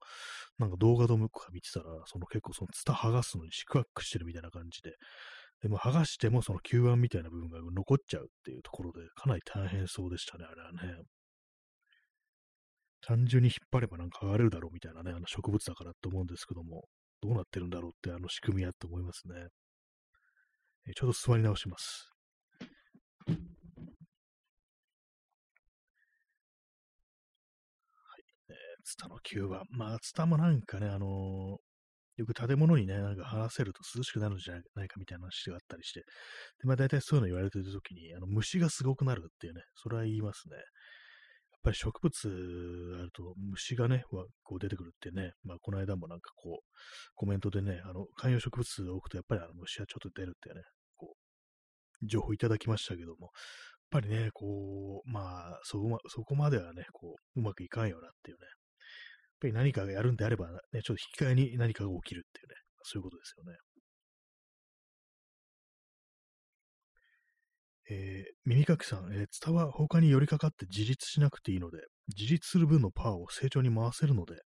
[0.59, 4.97] なんか動画とか見てたら、その結構そのツタ剥がすのに四苦八苦してるみたいな感じで、
[5.63, 11.03] でも剥がしてもその吸盤みたいな部分が残っちゃうっていうところで、かなり大変そうでしたね、あれはね。
[13.03, 16.85] 単純に引っ張ればなんか剥がれるだろうみたいなね、あの植物だからって思うんですけども、
[17.21, 19.49] どうなってるんだろうってあの仕組みやって思いますね。
[20.97, 22.12] ちょっと座り直します。
[28.85, 29.63] ツタの9番。
[29.71, 31.57] まあ、ツタもなんかね、あのー、
[32.17, 36.07] よく建物にね、なんか話せると涼しくなるんじゃないかみたいな話があったりして、で、
[36.65, 40.57] まあ大体そういうの言われてるときに、あの、虫がすごくなるっていうね、それは言いますね。
[40.57, 40.65] やっ
[41.63, 46.69] ぱり植物あると虫がね、こう出てくるってね、まあこの間もなんかこう、
[47.15, 50.61] コメントでね、あの、観葉植物を置くとやっぱりあの虫はちょっと出るってね、
[50.97, 51.15] こ
[52.03, 53.31] う、情報いただきましたけども、
[53.93, 55.21] やっぱりね、こう、ま
[55.55, 58.47] あ、そこまそこまではね、こう、うまくいかんよなっていうね、
[59.43, 63.59] ぱり何かがやるんであれば、ね、ちょっと引き換えに何かが起きるっていうね、そういうことですよね。
[67.91, 71.79] えー、耳かきさん、えー、ツタは他に寄りかかって自立しなくていいので、
[72.17, 74.37] 自立する分のパワーを成長に回せるので、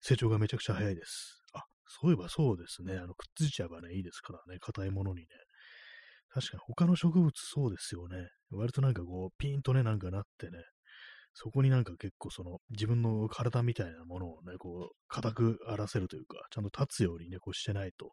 [0.00, 1.42] 成長がめちゃくちゃ早いです。
[1.52, 2.96] あ、そういえばそうですね。
[2.96, 5.26] あの、くっついちゃえばね、いいですからね、硬いものにね。
[6.32, 8.28] 確かに他の植物そうですよね。
[8.50, 10.58] 割となんかこう、ピンとね、なんかなってね、
[11.34, 18.12] そこになんか結構その自分の体みたいなものをね、こう、硬く荒らせるというか、ちゃんと立つようにね、こうしてないと、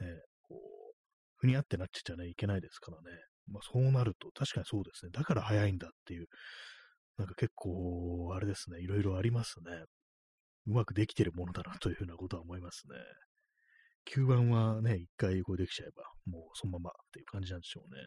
[0.00, 0.06] ね、
[0.42, 0.94] こう、
[1.36, 3.16] ふにゃってなっちゃね、いけないですからね。
[3.50, 5.10] まあそうなると、確かにそうですね。
[5.12, 6.26] だから早いんだっていう、
[7.18, 9.84] なんか結構、あれですね、いろいろありますね。
[10.66, 12.96] うまくできてるものだなというふうなことは思いますね。
[14.06, 18.00] 吸盤はね、一回こうできちゃえば、もうそのままっていう感じなんでしょうね。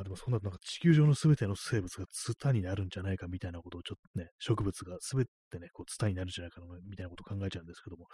[0.00, 8.06] まあでもそんななんか地球上の全ての生物がツタになるんじゃないかみたいなことをちょっとね、植物が全てね、こうツタになるんじゃないかみたいなことを考えちゃうんですけども、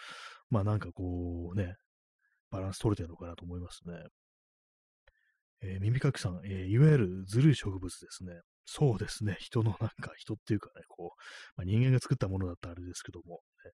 [0.51, 1.77] まあなんかこうね、
[2.51, 3.94] バランス取れてるのかなと思いますね。
[5.62, 8.33] えー、耳かきさん、えー、いわゆるずるい植物ですね。
[8.64, 9.37] そうですね。
[9.38, 11.20] 人のなんか、人っていうかね、こう、
[11.57, 13.70] まあ、人間が作ったものだったらあれですけども、ね、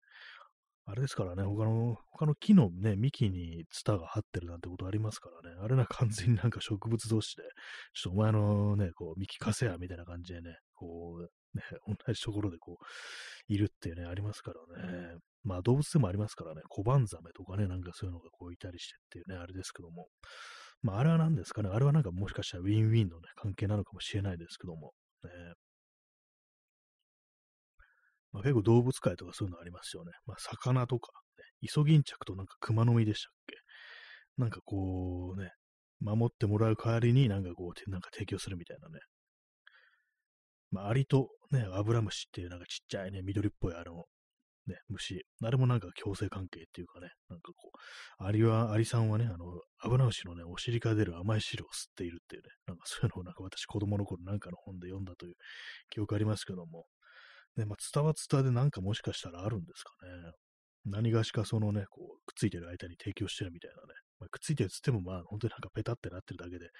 [0.84, 7.42] あれですからね、他の、他の木のね、幹にツタが張ってるなんてことありますからね、あれな完全に なんか植物同士で、
[7.94, 15.18] ちょっとお前のね、こう、幹貸せや、みたいな感じでね、こう、ね、同じところでこう、いるっていうね、ありますからね。
[15.44, 20.08] まあ動物でもありますからね、コバンザメとかね、なんかそういうのがこういたりしてっていうね、あれですけども。
[20.82, 24.92] まああれは何ですかね、あれはなんかもしかしたらウィンウィンのね、関係なのかもしれないですけども。
[25.24, 25.30] ね、
[28.32, 30.12] まあ、結構動物界とかそういうのありますよね。
[30.26, 33.56] まあ、魚とか、ね、イソギンチャクとなんか熊の実でしたっけ？
[34.38, 35.50] なんかこうね、
[36.00, 39.00] 守ってもらう代わりになんかこう、なんか提供するみたいなね。
[40.70, 44.04] まあ、アリとね、アブラムシっていうなんかちっちゃいね、緑っぽいあの、
[44.66, 45.22] ね、虫。
[45.44, 47.72] あれもなんか共生関係っていうかね、なんかこ
[48.20, 55.34] う、アリは、アリさんはね、あの、アブラムシのね、お尻から出る甘い汁を吸っているっていうね、なんかそういうのをなんか私子供の頃なんかの本で読んだという
[55.90, 56.86] 記憶ありますけども、
[57.56, 60.32] ね、まあ、ツタはツタでなんかもしかしたらあるんですかね。
[60.84, 63.94] 何がしかそのね、こう、くっついてる間に提供してるみたいなね。
[64.18, 66.70] まあ、くっついてるつっても、まあ、本当になんかペタってなってるだけで、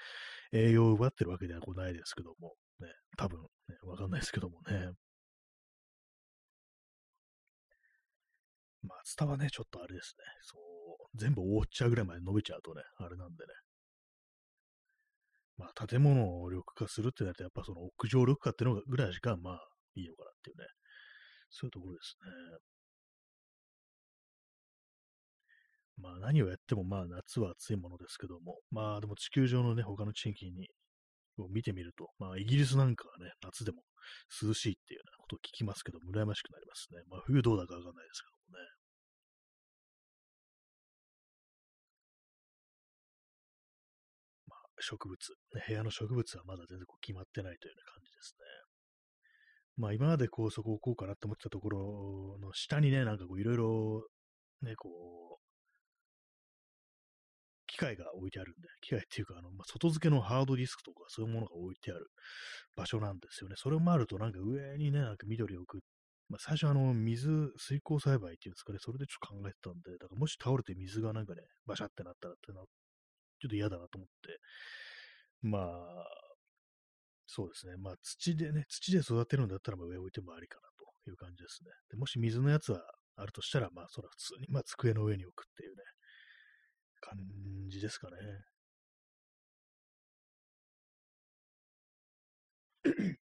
[0.52, 4.92] 栄養を奪ってるわけではないですけども、ね、多分、ね、わかんないですけどもね。
[8.82, 10.24] まあ、ツタはね、ちょっとあれですね。
[10.42, 10.58] そ
[11.14, 13.52] う、全部覆っちゃうぐらいまで伸びちゃうとね、あれなんでね。
[15.56, 19.60] まあ、建物を緑化するってなると、やっぱその屋上緑化っていうのぐらいしか、まあ、
[19.94, 20.66] いいのかなっていうね。
[21.50, 22.58] そういうところですね。
[25.98, 30.68] まあ何をやってもまあ夏は暑いものですけども、まあでも地球上のね、他の地域に
[31.38, 33.82] を見てみると、まあイギリスなんかはね、夏でも
[34.42, 37.02] 涼しいっていうようなことを聞きますけど、羨ましくなりますね。
[37.10, 38.64] まあ冬どうだかわかんないですけどもね。
[44.46, 45.18] まあ植物、
[45.54, 48.61] ね、部屋の植物はまだ全然こう決まってないというような感じですね。
[49.82, 54.04] まあ今までこうそこをこうかなって思ってたところの下にね、なんかこういろいろ
[54.62, 55.42] ね、こう、
[57.66, 62.06] 機械が置いてあるんで、機械っていうか、あの、まあ、外付けのハードディスクとかそういうものが置いてある
[62.76, 63.56] 場所なんですよね。
[63.58, 65.82] それもあるとなんか上にね、なんか緑を置く。
[66.28, 74.38] まあ、最初あの、水、水耕栽培っていうんですかね、それでちょっと考えてたんで、だからもし倒れて水がなんかね、バシャってなったらってな、ちょっと嫌だなと思って、
[75.42, 75.62] まあ、
[77.34, 77.76] そうですね。
[77.78, 80.68] まあ土でね、土で育てるんだったらまあ上置いてもありかな
[81.04, 81.70] という感じですね。
[81.90, 82.82] でもし水のやつは
[83.16, 85.82] あるとしたら、まあそれは普通に、まあ机の上に置くっていうね、
[87.00, 87.18] 感
[87.68, 88.16] じですかね。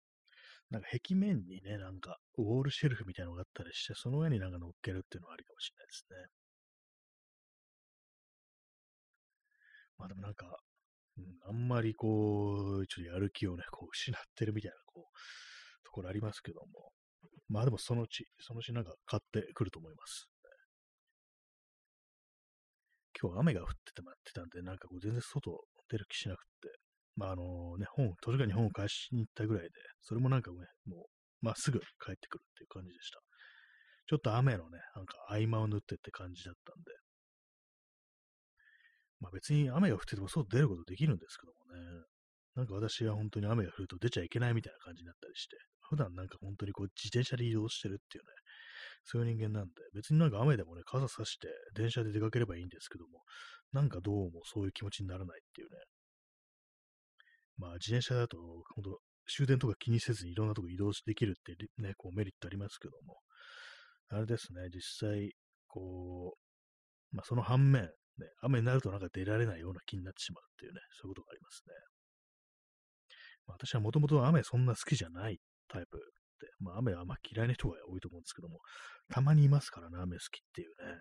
[0.71, 6.17] なんか壁面にね、なんかウォールシェルフみたいなのがあったりして、その上になんか乗っけるっていうのはありかもしれないですね。
[9.99, 10.47] まあでもなんか、
[11.16, 16.92] うん、あんまりこう、ちょっとやる気をね、こう 失ってるみたいな、こう、ところありますけども。
[17.48, 20.29] まあでもそのうち、そのうちなんか買ってくると思います。
[23.20, 26.68] 今日雨が降ってて待ってたんで、なんかこう全然外出る気しなくって、
[27.16, 29.70] まああのね、本、図書館に本を返しに行ったぐらいで、
[30.03, 31.07] それもなんかね、もう、
[31.40, 33.20] まあすぐ帰ってくるっていう感じでした。
[34.07, 36.90] ちょっと雨のね、なんか合間を縫ってって感じだったんで、
[39.25, 42.05] まあ別に雨が降ってても外出ることできるんですけどもね。
[42.57, 45.57] なんか私は本当に雨が降ると出ちゃいけないみたいな感じになったりして、
[45.89, 48.31] 普段なんか本当にこう自転車で移動してるっていうね、
[49.05, 53.23] そういう人間なんで、別になんか雨でもね、傘さして電車で出かければいいんですけども、
[53.73, 55.77] なんかどうもそういう気持ちにならないっていうね。
[57.57, 58.37] まあ自転車だと、
[58.77, 63.19] 本当終電とか気にせずにいろんなとこ移動できるってね、こうメリットありますけども、
[64.11, 65.33] あれですね、実際、
[65.67, 66.37] こ
[67.13, 71.74] う、まあその反面、ね、雨になるとなんか出られないような気になってしまうっていうね、そういうことがありますね。
[73.46, 75.98] まあ、私はもともと雨そんな好きじゃないタイプ
[76.40, 78.59] で、まあ雨はまあ嫌いな人が多いと思うんですけども、
[79.12, 81.00] たまにいますからね、雨好きっていうね。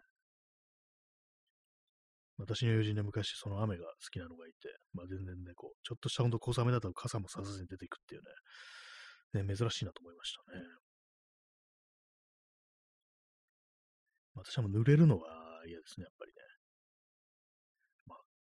[2.38, 10.62] 私の友人で昔その雨が好きなのがいて、まあ全然ね、こう、ちょっとしたほんと小雨だと傘もささずに出ていくっていうね、ね、珍しいなと思いましたね。
[14.36, 16.33] 私はもう濡れるのは嫌ですね、やっぱり。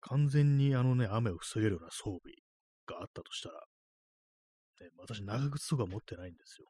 [0.03, 2.35] 完全にあのね、雨を防げるような装備
[2.87, 3.55] があったとしたら、
[4.81, 6.67] ね、私、長靴とか持ってないんですよ。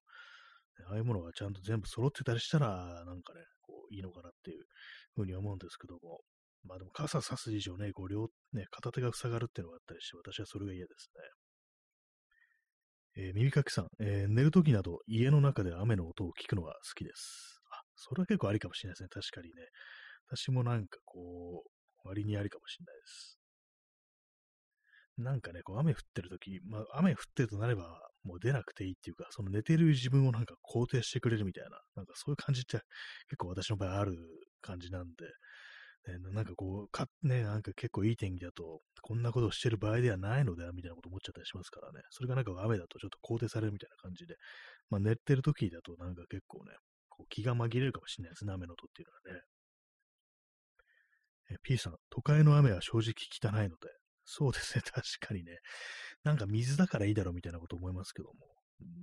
[0.91, 4.65] ああいうものがちゃんと全部揃ってたりしたら、なんかね、こう、いいのかなっていう
[5.15, 6.21] ふうに思うんですけども、
[6.65, 11.11] まあでも傘差す以上ね、こう両、ね、片手が塞がるっていうのがあったりして、私はそれが嫌です
[13.17, 13.25] ね。
[13.25, 17.61] えー、耳かきさん、えー、寝るときなど家の中で雨の音を聞くのが好きです。
[17.71, 19.09] あ、それは結構ありかもしれないですね。
[19.11, 19.69] 確かにね。
[20.29, 21.71] 私もなんかこう、
[22.05, 23.39] 割にありかもしれないです。
[25.19, 32.79] なんかね、こう雨降ってるとき、まあ雨降ってるとなれば、もう出なくていいっていうか、その寝てる自分をなんか肯定してくれるみたいな、なんかそういう感じって
[33.29, 34.17] 結構私の場合ある
[34.63, 35.27] 感じなんで、
[36.09, 42.01] ね、なんかこう、か、ね、なんか結構いい天気だと、こんなことをしてる場合ではないのでは、みたいなこと思っちゃったりしますからね。
[42.11, 44.35] それがなんか雨だとちょっと肯定されるみたいな感じで、
[44.91, 46.73] まあ寝てる時だとなんか結構ね、
[47.09, 49.43] こう気が紛れるかもしれないですね、雨の音っていうのはね。
[51.63, 53.89] P さん、都会の雨は正直汚いので、
[54.25, 55.59] そうですね、 確かにね。
[56.25, 58.53] なんか水だからいいだろうみたいなこと思いますけども。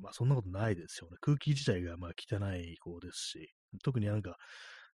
[0.01, 1.17] まあそんなことないですよね。
[1.21, 4.37] 空気自体がまあ汚い方ですし、特になんか、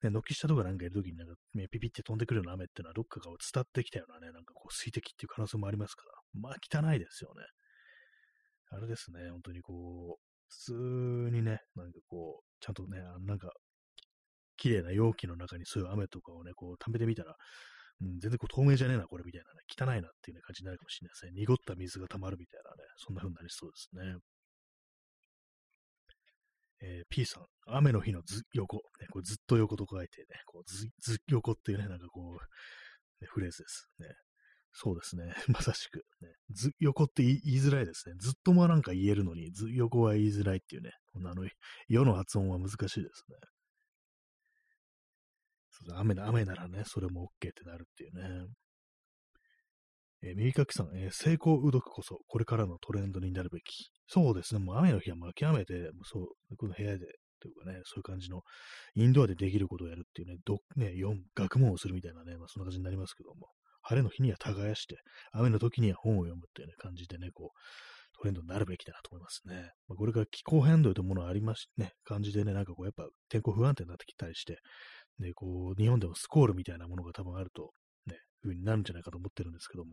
[0.03, 7.45] ね、軒下とかなんかいるときになんか、ね、ピピって飛んでくるような雨っていうのはどっかが伝ってきたようなね、なんかこう水滴っていう可能性もありますから、まあ汚いですよね。
[8.71, 10.73] あれですね、本当にこう、普通
[11.33, 13.51] にね、なんかこう、ちゃんとね、なんか、
[14.57, 17.37] 綺麗な容器の中にそういう雨とかをね、こう、溜めてみたら、
[18.01, 21.33] うん、全然こう透明じゃねえな、これみたいなね、汚いなっていう、ね、感じになるかもしれないですね。
[21.35, 24.17] 濁った水が溜まるみたいなね、そんな風になりそうですね。
[26.83, 33.89] えー、P さん、雨の日のず横、ね、これずっと横と書いてね、こうずず横っていうね、なんかこう、ね、フレーズです。
[34.01, 34.09] ね。
[34.73, 35.33] そうですね。
[35.49, 36.35] まさしく、ね。
[36.51, 38.17] ず横って言いづらいですね。
[38.19, 40.91] ずっともなんか言えるのに、ず横は言いづらいっていうね。
[41.13, 41.49] このあの、
[41.89, 43.37] 世の発音は難しいですね。
[45.87, 48.47] そう雨ならね、それも OK ってなるっていうね。
[50.27, 53.91] えー、右かきさん、えー、成功うどくこそ、これからのトレンドになるべき。
[54.09, 57.07] そうですね、もう雨の日はもう諦めて、もうそう、この部屋で、
[57.41, 58.43] というかね、そういう感じの、
[58.95, 63.49] インドアでできることをやるっていうね、どね、4、学問をするみたいなね、まあそんな感じになりますけども、
[63.83, 64.97] 晴れの日には耕して、
[65.33, 67.59] 雨の時には本を読むっていうね、感じでね、こう、
[68.17, 69.73] トレンドになるべきだなと思いますね。
[69.89, 74.59] まあ、これから気候変動というものがありましてね、感じでね、なんかこう、やっぱ天候不安定になってきたりして、
[75.19, 77.73] で、こう、日本でもスコールみたいなものが多分あると、
[78.07, 79.91] ね、いうになるんじゃないかと思ってるんですけども、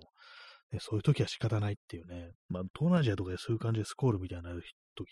[0.71, 4.63] ね、そういう時は仕方ないっていうね、まあ、東南アジアとかでそういう感じでスコールみたいな時っ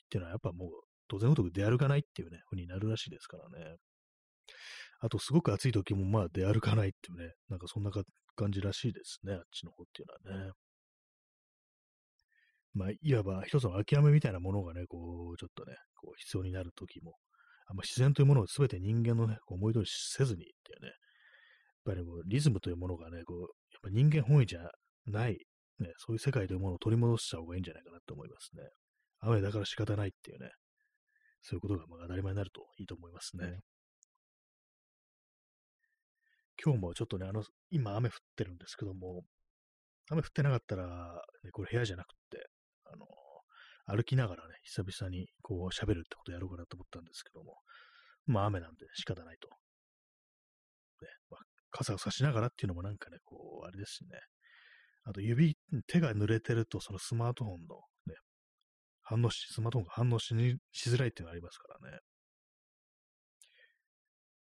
[0.09, 0.69] ていうのは、やっぱもう、
[1.07, 3.77] 当然ごとく出歩かないっていうね、風になるらしいですからね。
[5.01, 10.51] あと、すごく暑い時も、まあ、出歩かないっていうね、なんかそんな感じらしいですね、あっちの方っていうのはね。
[12.73, 17.15] まあ、いわば一つの諦めみたいなものがね、こう、ちょっとね、こう必要になる時も
[17.69, 20.95] あんま自然というものを全て人間のね、こう思い通りせずにっていうね、やっ
[21.85, 23.47] ぱりこうリズムというものがね、こう、やっ
[23.83, 24.61] ぱ人間本位じゃ
[25.05, 25.37] ない、
[25.79, 28.63] ね、そういう世界というものを取り戻した方がいいんじゃないかなと思いますね。
[29.21, 30.49] 雨だから仕方ないっていうね、
[31.41, 33.59] そういうことがまあ当たり前になるといいと思いますね。
[36.63, 39.21] 今日もちょっとね、あの、今雨降ってるんですけども、
[40.09, 42.49] 雨降ってなかったら、ね、これ部屋じゃなくって、
[42.85, 43.05] あの、
[43.89, 47.57] 歩きながらね、久々にこう喋るってことやろうかなと思ったんですけども、
[48.27, 49.49] まあ雨なんで仕方ないと。
[51.01, 51.39] ね、まあ、
[51.71, 54.19] 傘を差しながらっていうのもなんかね、こう、あれですしね。
[55.05, 57.75] あと指、手が濡れてるとそのスマートフォンの
[58.05, 58.15] ね、
[59.01, 61.97] 反応し、スマートフォンが反応しにしづらいっていうのがありますからね。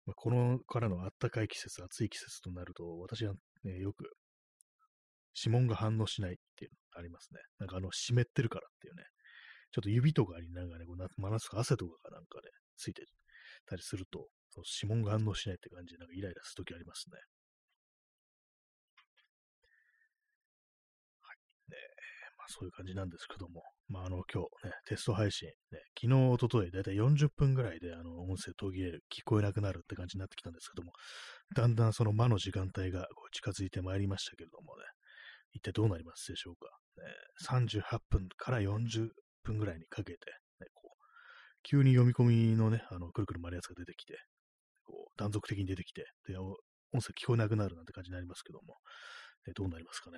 [0.08, 4.06] まあ、このからの暖かい季節、暑い季節となると、私はね、よく
[5.36, 7.42] 指紋が反応しないっていうのがありますね。
[7.60, 9.04] なんかあの、湿ってるからっていうね。
[9.72, 13.04] ちょっと指とかになんかね、こう真夏か汗とかがなんかね、ついて
[13.66, 17.18] たりすると、その指紋が反応しないって感じで、なんかイライラするときありますね。
[21.22, 21.38] はい。
[21.72, 21.78] ね
[22.38, 30.94] まあそういう感じなんですけども、まああの今日ね、テスト配信、ね、昨日、おととい、だいたい40分ぐらいであの音声途切れる、聞こえなくなるって感じになってきたんですけども、
[31.56, 34.84] だんだんその魔の時間帯がこう近づいてまいりましたけれどもね、
[35.54, 36.68] 一体どうなりますでしょうか。
[36.98, 37.04] ね、
[37.46, 39.10] 38分から40
[39.48, 40.20] 分ぐらいにかけて、
[40.60, 40.98] ね、こう、
[41.64, 44.18] 急に読み込みのね、あの、くるくる回るやつが出てきて、
[44.86, 46.56] こう、断続的に出てきて、で、音
[46.94, 48.76] 声聞こえなくなるなんて感じになりますけども、
[49.48, 50.18] えどうなりますかね。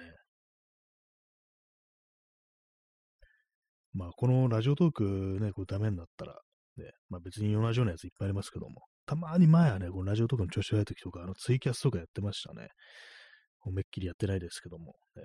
[3.93, 6.39] まあ、このラジオトークね、こうダメになったら、
[6.77, 12.67] ね、まあ別に同じようなやついっぱいありますけども、たまに前はね、このラジオトークの調子がいい時とか、あのツイキャスとかやってましたね。
[13.73, 15.23] めっきりやってないですけども、ね、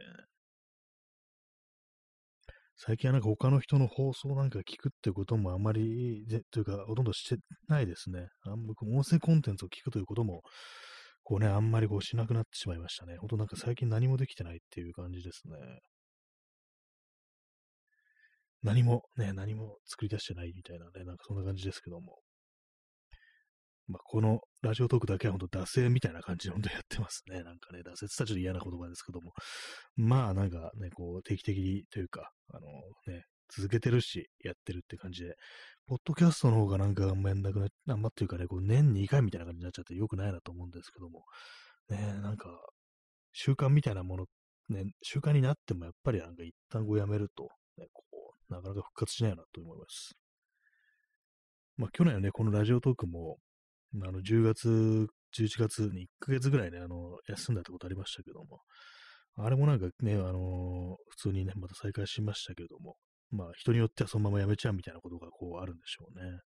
[2.77, 7.37] 最近はなんか他の人の放送なんか聞くってこともあまり、というか、ほとんどして
[7.69, 8.29] ないですね。
[8.43, 10.43] あんま音声コンテンツを聞くということも、
[11.23, 13.17] こうね、あんまりこうしなくなってしまいましたね。
[13.19, 15.57] ほんとなんか最近何もできてないっていう感じですね。
[18.63, 22.19] 何もね、何も作り出してないみたいなね、なんかそんな感じですけども。
[23.87, 27.43] まあ、このラジオトークだけは本当、惰性みたいな感じで本当やってますね。
[27.45, 29.33] なんかね、惰性って言ったらちょっと嫌な言葉ですけども。
[29.97, 32.67] まあ、なんかね、こう、定期的にというか、あの
[33.07, 35.37] ね、続けてるし、やってるって感じで、
[35.87, 41.25] ポッドキャストの方がなんかあんまやんなくな、あんまっていうかね、こう年2回みたいな感じになっちゃって良くないなと思うんですけども、
[41.91, 42.49] ね、なんか、
[43.33, 44.27] 習慣みたいなもの、
[44.71, 48.05] ね、習慣になってもやっぱりなんか一旦こうやめると、ね、こ
[48.49, 50.15] う、なかなか復活しないなと思います。
[51.77, 53.39] まあ去年はね、このラジオトークも、
[54.03, 58.61] あの、10月、11月に1ヶ月ぐらいね、あの、休んだってことありましたけども、
[59.37, 62.97] あれもなんかね、あの普通にね、また再開しましたけども、
[63.31, 66.39] まあ人によってはそのままやめちゃうみたいなことがこうあるんでしょうね。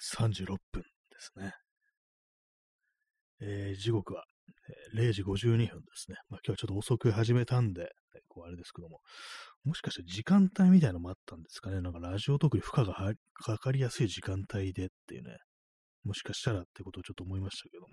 [0.00, 0.88] 36分で
[1.18, 1.52] すね。
[3.40, 4.24] えー、時刻は、
[4.94, 6.16] 0時52分ですね。
[6.28, 7.90] まあ今日はちょっと遅く始めたんで、
[8.28, 9.00] こうあれですけども、
[9.64, 11.80] もしかして時間帯みたいなのもあったんですかね。
[11.80, 12.94] なんかラジオ特に負荷が
[13.34, 15.36] かかりやすい時間帯でっていうね、
[16.04, 17.88] もしかしたらってことをちょっと思いましたけども、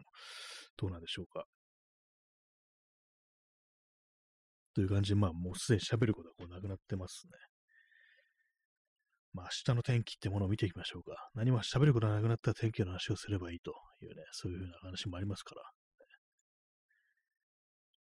[0.77, 1.45] どうなんでしょうか。
[4.75, 7.33] という感じで、まあもうすでに喋ることはこうなくなってますね。
[9.33, 11.29] まあ明日の天気ってものを見ていきましょうか。
[11.33, 15.61] 何も喋ることがなくなったら天気の話をすればいいというね、そういうふうな話もありますから。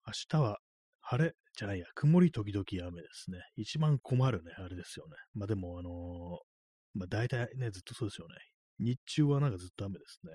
[0.08, 0.58] 明日は
[1.02, 1.34] 晴れ？
[1.58, 3.40] じゃないや、曇り時々雨ですね。
[3.58, 5.18] 一番困るね、あれですよね。
[5.34, 5.94] まあでも、あのー、
[6.94, 8.36] まあ大体ね、ずっとそうですよね。
[8.80, 10.32] 日中はなんかずっと雨ですね。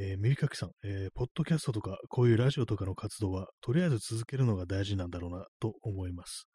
[0.00, 6.47] えー、ミリカキさん、えー、ポッドキャストとか、こういうラジオとかの活動は、とりあえず続けるのが大事なんだろうな、と思います。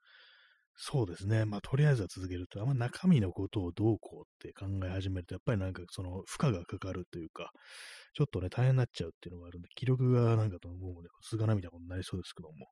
[0.75, 1.45] そうですね。
[1.45, 7.51] まあ、とりあえずは続けると、あんま中身のことをどうこうって考え始めると、やっぱりなんかその負荷がかかるというか、
[8.13, 12.67] ちょっとね、大変になっちゃうっていうのがあるんで、記録がなんかと思うね、続かなみたいなことになりそうですけども、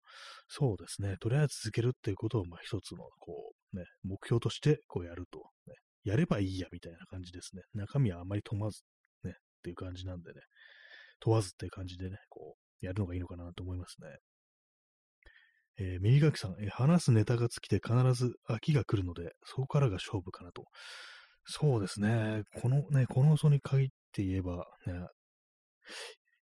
[0.48, 1.16] そうですね。
[1.20, 7.62] とりあえず続けるっていうことを、まあ、一つの、こう、ね、目標として、こうやると、ね、やればいいや、みたいな感じですね。
[7.76, 8.82] 中身はあまり問わず、
[9.24, 9.34] ね、っ
[9.64, 10.42] ていう感じなんでね、
[11.20, 14.10] 問わずっていう感じでね、こう、やるのがいいのかなと思いますね。
[15.78, 20.66] えー、右垣さん、えー、話すネタが尽きて必ず秋が来るので、そこからが勝負かなと。
[21.46, 22.44] そうですね。
[22.62, 24.94] このね、この放送に限って言えば、ね、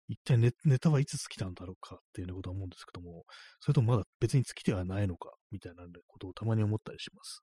[0.09, 3.25] 一体ネネタはいつ尽きたんだろうかっていうようなことは思うんですけども、
[3.61, 7.41] それともまだ別に尽きてはないのかみたいなことをたまに思ったりします。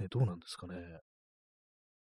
[0.00, 0.76] ね、どうなんですかね。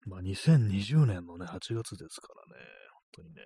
[0.06, 3.41] まあ、2020年のね、8月ですからね、本当にね、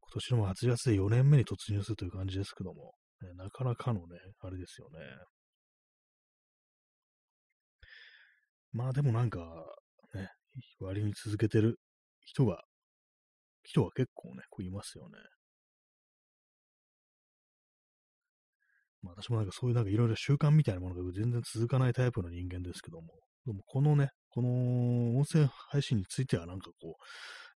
[0.00, 4.98] 今年の8月で4年目に突入するという感じですけども、ね、なかなかのね、あれですよね。
[8.72, 9.40] まあでもなんか、
[10.14, 10.28] ね、
[10.80, 11.78] 割に続けてる
[12.24, 12.62] 人が、
[13.64, 15.18] 人は結構ね、こういますよね。
[19.02, 23.08] まあ私もなんかそういうなんかいろいろ習慣みたいなものが全然続かないタイプの人間ですけども、
[23.46, 26.96] でもこのね、この音声配信についてはなんかこ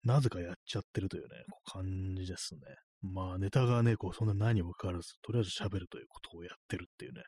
[0.03, 2.62] う、なぜかやっちゃってるというね、こう感じですね。
[3.01, 7.23] まあネタがね、こうそんな何もかかわらず、とりあえず喋るということをやってるっていうね、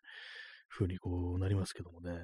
[0.70, 2.18] 風にこうなりますけどもね。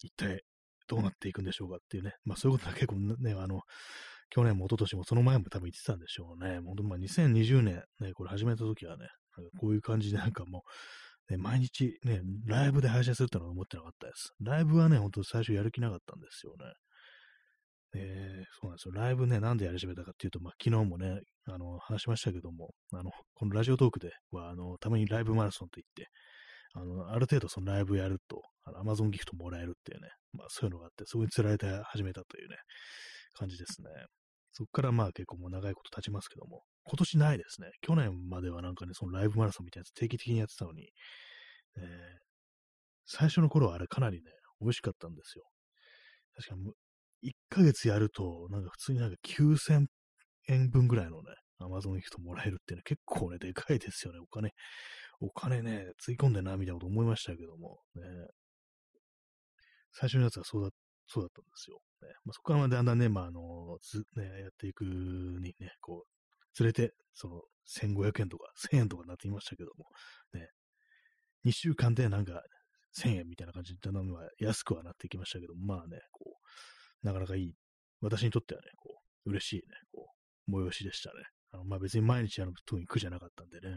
[0.00, 0.42] 一体
[0.86, 2.14] どうなっていくんでしょうかっていうね。
[2.24, 3.62] まあそういうことは結構ね、あの、
[4.30, 6.60] 去年も一昨年もその前も多分言ってたんでしょうね。
[6.60, 9.08] 本当まあ2020年ね、これ始めた時はね、
[9.60, 10.64] こういう感じでなんかも
[11.28, 14.32] う、ね、毎日ね、ライブで配信するってのは思ってなかったです。
[14.40, 16.72] ライブはね、ほんと最初やる気なかったんですよね。
[17.94, 18.94] えー、そうなんですよ。
[18.94, 26.10] ライブね、なんでやり始めたかっていうと、まあ、昨日もね、あの、話しましたけども、あの、このラジオトークでは、あの、たまにライブマラソンと言って、
[26.74, 32.56] あの、ある程度そのライブやると、あの、アマゾンギフトもらえるっていうね、まあ、そういうのがあって、そこに釣られて始めたというね、
[33.34, 33.88] 感じですね。
[34.52, 37.68] そこからまあ結構もう長いこと経ちますけども、今年ないですね。
[37.80, 40.88] 去年まではなんかね、そのライブマラソンみたいなやつ定期的にやってたのに、
[41.76, 41.84] えー、
[43.06, 44.30] 最初の頃はあれかなりね、
[44.60, 45.44] 美味しかったんですよ。
[46.34, 46.56] 確か、
[47.22, 49.86] 1ヶ月やると、なんか普通になんか9000
[50.48, 54.20] 円分ぐらいのね、アマゾン行くともらえるってね、結構ね、でかいですよね。
[54.20, 54.52] お金、
[55.20, 58.02] お金ね、つぎ込んでな、みたいなこと思いましたけども、ね。
[59.92, 60.70] 最初のやつはそうだ
[61.08, 61.80] そうだったんですよ。
[62.02, 69.86] ねまあ、そこからだんだんね、まあ、あの、ず、ね、やっていくにね、こう、連れて、その、1500円とか1000円とかになっていましたけども、
[70.34, 70.48] ね、
[71.44, 72.42] 2週間でなんか
[72.96, 74.06] 1000円みたいな感じでだんだん
[74.38, 76.37] 安くはなってきましたけど、まあね、こう、
[77.02, 77.54] なかなかいい、
[78.00, 80.06] 私にとってはね、こう、嬉しいね、こ
[80.48, 81.24] う、催しでしたね。
[81.50, 83.74] あのまあ別に毎日やる特に苦じゃなかったんでね。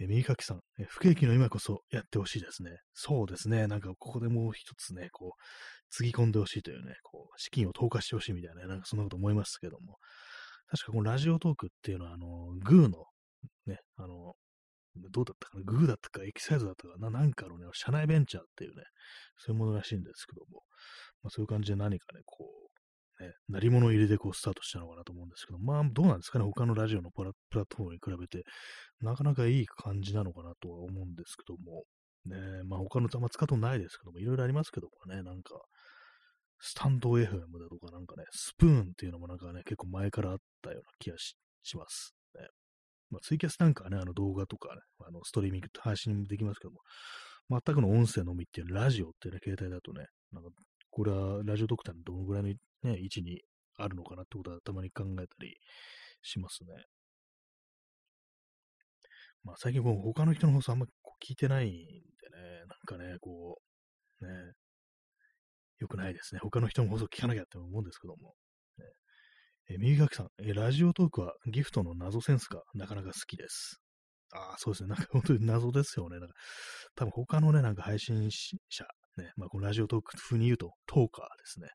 [0.00, 2.70] え右書きさん、え不景気の今こそやってほしいですね。
[2.94, 3.66] そうですね。
[3.66, 5.42] なんかここでもう一つね、こう、
[5.90, 9.96] つぎ込んでほしいというね、こう、資金を投下してほしいみたいな、なんかそんなこと思いますけども。
[10.70, 13.06] 確かこのラジオトークっていうのは、あの、グーの、
[13.66, 14.34] ね、あの、
[15.10, 18.82] どうだったかな、グーだったか、エキサイズだったかな、なんかのね、社内ベンチャーっていうね、
[19.36, 20.62] そういうものらしいんですけども、
[21.22, 22.46] まあ、そういう感じで何かね、こ
[23.20, 27.34] う、ね、鳴り物入れでこうスタートしたのかなと思うんですけど、まあ、どうなんですかね、他のラジオのプラッ
[27.68, 28.44] トフォームに比べて、
[29.00, 31.84] なかなかいい感じなのかなとは思うんですけども、
[32.26, 35.54] ね、まあ他の、ま、使うとないですけども、いろいろありますけどもね、なんか、
[36.60, 41.36] スタンド FM だとかなんかね、スプーンっていうのもなんかね、結構前からあったような気がし
[41.76, 42.17] ます。
[43.10, 46.80] まあ、ツイキャスなんかはね、あの動画とかね、あのストリーミングと配信できますけども、
[47.50, 50.50] 全くの音声のみっていうラジオっていうね、携帯だとね、なんか、
[50.90, 52.48] これはラジオドクターのどのぐらいの、
[52.92, 53.40] ね、位置に
[53.76, 55.56] あるのかなってことはたまに考えたり
[56.22, 56.84] しますね。
[59.44, 60.86] まあ最近こう他の人の放送あんま
[61.24, 63.58] 聞いてないんでね、なんかね、こ
[64.20, 64.30] う、ね、
[65.78, 66.40] 良くないですね。
[66.42, 68.34] 他の人の放送聞かなきゃって思うんですけども。
[69.70, 73.80] え、右書きさん、え、ラジオトークはギフトの謎センスがなかなか好きです。
[74.32, 74.88] ああ、そうですね。
[74.90, 76.18] なんか本当に謎ですよね。
[76.18, 76.34] なんか
[76.94, 78.84] 多分他のね、なんか配信者、
[79.16, 81.68] ね、まあこのラジオトーク風に言うとトーカーですね。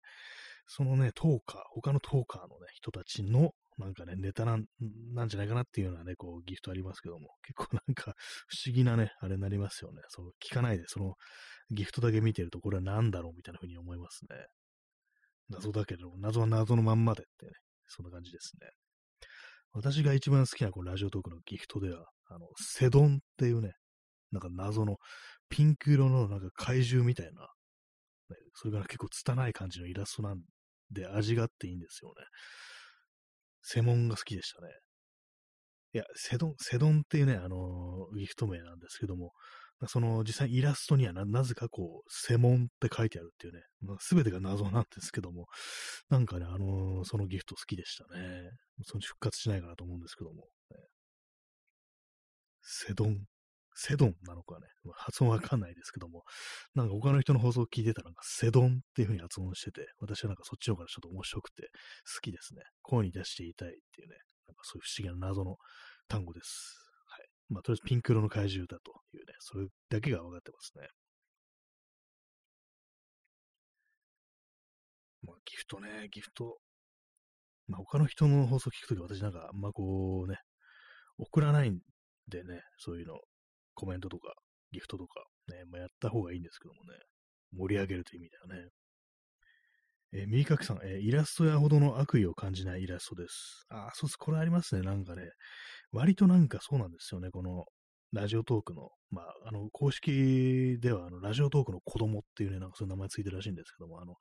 [0.66, 4.66] そのね、トーカー、他のトーカーのね、人たちのなんかね、ネタなん
[5.14, 8.16] なんじゃないかなっていうようなね、こう、ギフトありますけども、結構なんか
[8.48, 10.02] 不思議なね、あれになりますよね。
[10.10, 11.16] そう、聞かないで、その
[11.72, 14.46] ギフトだけ見てると、これは何だろうみたいな風に思いますね。
[15.50, 17.52] 謎だけど、謎は謎のまんまでってね、
[17.96, 18.70] そんな感じですね。
[19.72, 23.74] 私が一番好きなこのラジオトークのギフトでは、あの、セドンっていうね、
[24.32, 24.98] なんか謎の
[25.50, 27.48] ピンク色のなんか怪獣みたいな、ね、
[28.56, 30.40] それから結構拙い感じのイラストなん
[30.92, 32.26] で味があっていいんですよね。
[33.62, 34.70] セモンが好きでしたね。
[35.94, 39.32] いや、セドン、セドンっていうね、あのー、ギフト名なんですけども、
[39.88, 43.62] その実際イラストにはななぜかこう、セモンって書いてあるっていうね、
[44.00, 45.48] す、べ、てが謎なんですけども、
[46.10, 48.50] なんかね、あのー、そのギフト好きでしたね。
[48.84, 50.48] その復活しないかなと思うんですけども。
[50.72, 50.78] ね、
[52.62, 53.26] セドン。
[53.76, 56.24] セドンなのかね、まあ発音わかんないですけども、
[56.76, 61.70] なんか他の人の放送を聞いてたら、セドンっていう風に発音してて、私はなんかそっちの方がちょっと面白くて
[62.14, 62.62] 好きですね。
[62.84, 64.16] 声に出していたいっていうね、
[64.48, 65.58] なんかそういう不思議な謎の
[66.08, 66.83] 単語です。
[67.54, 70.88] まあ、とりあえずピンク色の怪獣だというね、それだけが分かってますね。
[75.22, 76.58] まあ、ギフトね、ギフト。
[77.68, 80.38] まあ、他の人の放送聞くとき私なんかあんまこうね、
[81.18, 81.80] 送らないん
[82.28, 83.20] でね、そういうの。
[83.76, 84.34] コメントとか、
[84.72, 87.00] ギフトとか、ね、まあ、やった方がいいんですけどもね、
[87.58, 88.70] 盛り上げるという意味ではね。
[90.14, 93.66] えー、右かきさん、えー、イラストやほどの悪意を感じないイラストです。
[93.70, 94.18] あ、そうです。
[94.18, 94.82] これありますね。
[94.82, 95.24] なんかね、
[95.92, 97.32] 割となんかそうなんですよね。
[97.32, 97.66] この、
[98.14, 104.14] ラジオトークの、まあ、あの、公式では、あの、ラジオトークの子供っていうね、なんかそういう名前ついてるらしいんですけども、あの、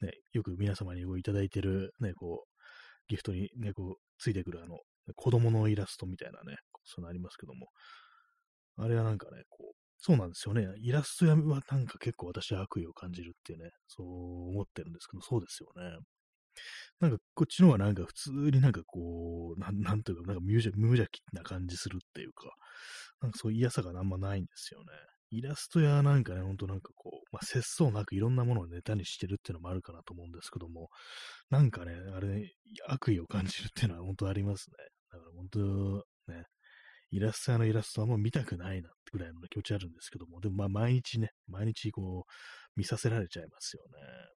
[0.00, 2.62] ね、よく皆様にいただいてる、ね、こう、
[3.08, 4.78] ギフトにね、こう、ついてくるあの、
[5.16, 7.66] 子供のイラストみたいなね、そういうのありますけども、
[8.76, 9.71] あれはなんかね、こう、
[10.04, 10.66] そうなんですよね。
[10.80, 15.96] イラスト屋はなんか結構私は悪意を感じるっていうね、そう思ってるんですけど、そうですよね。
[16.98, 22.50] なんかこっちの方がなんか普通になんかこう、なんなんというか、なんか無邪無邪気な感じするっていうか、
[23.20, 24.86] なんかそういう嫌さがあんまないんですよね。
[25.30, 30.90] イラストやなんかね、ほんとなんかこう、まあ、節操なくいろんなものをネタにしてるっていうのもあるかなと思うんですけども、
[31.48, 32.52] なんかね、あれ、
[32.88, 34.76] 悪意を感じるっていうのは本当ありますね。
[35.12, 36.44] だから本当、ね、
[37.12, 42.32] イラスト屋のイラストはもう見たくないなぐらいの気持ちあるんですけども、でもまあ毎日ね、毎日こう、
[42.76, 44.32] 見させられちゃいますよね。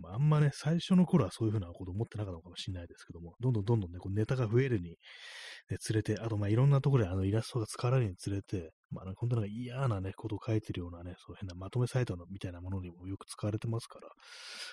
[0.00, 4.96] まあ、あんまね、最初の頃はそういうふうなこと思ってなかったのかもしれないですけども、どんどんどんどんね、こうネタが増えるに、ね、
[5.70, 14.08] 連れて、あとまあいろんなところであのイラストが使われるにつれて、まあ、ね、本当なんか嫌なね、ことを書いてるようなね、そういう変なまとめサイトのみたいなものにもよく使われてますから、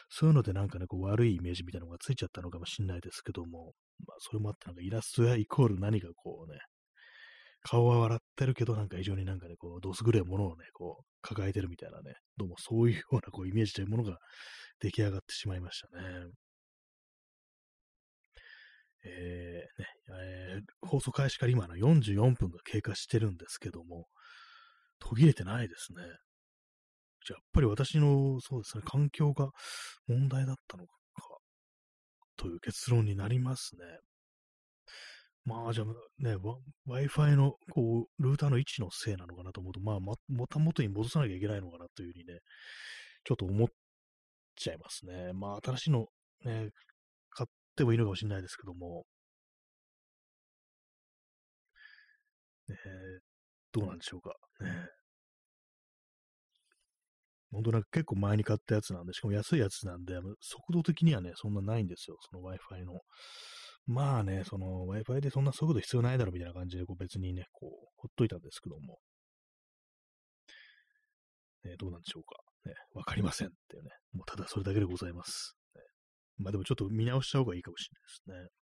[0.10, 3.74] そういうのでなんかね、こう悪いイメージみたいなのがついちゃったのかもしれないですけども、
[4.06, 6.60] まあそれもあってなんかイラストやイコール何かこうね、
[7.64, 14.18] 顔は笑ってるけど、なんか非常になんかね、こう、どす黒いものをね、こう、抱えてるみたいなね、どうもそういうようなこうイメージというものが
[14.80, 16.28] 出来上がってしまいましたね。
[19.06, 24.08] えー、ね、えー、放送開始から今の44分が経過してるんですけども、
[25.00, 26.04] 途切れてないですね。
[27.26, 29.50] じゃ、やっぱり私の、そうですね、環境が
[30.08, 30.92] 問題だったのか、
[32.36, 33.86] という結論になりますね。
[35.46, 35.88] まあ、じゃあ
[36.24, 36.38] ね、
[36.88, 40.16] Wi-Fi の、こう、ルーターの位置のせいなのかなと思うと、まあ、も
[40.48, 42.40] た元に戻さなきゃいけないのかなというふうにね、
[43.26, 43.68] ちょっと思っ
[44.56, 45.34] ちゃいますね。
[45.34, 46.08] まあ、新しいの、
[46.46, 46.70] ね、
[47.32, 49.06] 買ってもいいのかもしれないですけども、
[52.68, 52.76] ね、
[53.72, 54.36] どうなんでしょうか。
[54.62, 54.88] ね、
[57.52, 63.02] 本当なんか結構前に買ったやつなんで、しかも安いやつなんで、速度的にはね、そんなないんですよ、その Wi-Fi の。
[63.86, 69.00] まあね、その Wi-Fi でそんな速度必要ないだろみたいな感じで、こう別にね、こう、ほっといたんですけども。
[71.66, 72.36] ね、どうなんでしょうか。
[72.66, 73.90] ね、わかりませんっていうね。
[74.14, 75.56] もうただそれだけでございます。
[75.76, 75.82] ね、
[76.38, 77.90] まあでもちょっと見直した方がいいかもし
[78.28, 78.64] れないですね。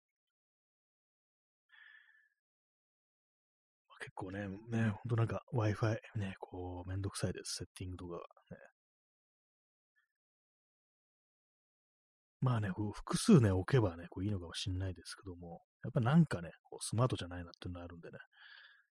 [4.01, 7.57] 結構ね、ね、ほんとなんか Wi-Fi ね、こう、めんどくさいです。
[7.57, 8.19] セッティングとか
[8.51, 8.57] ね。
[12.41, 18.19] まあね、複数ね、置けばね、こういいのかもしんないですけども、やっぱなんかね、こうスマートじゃないなっていうのがあるんでね、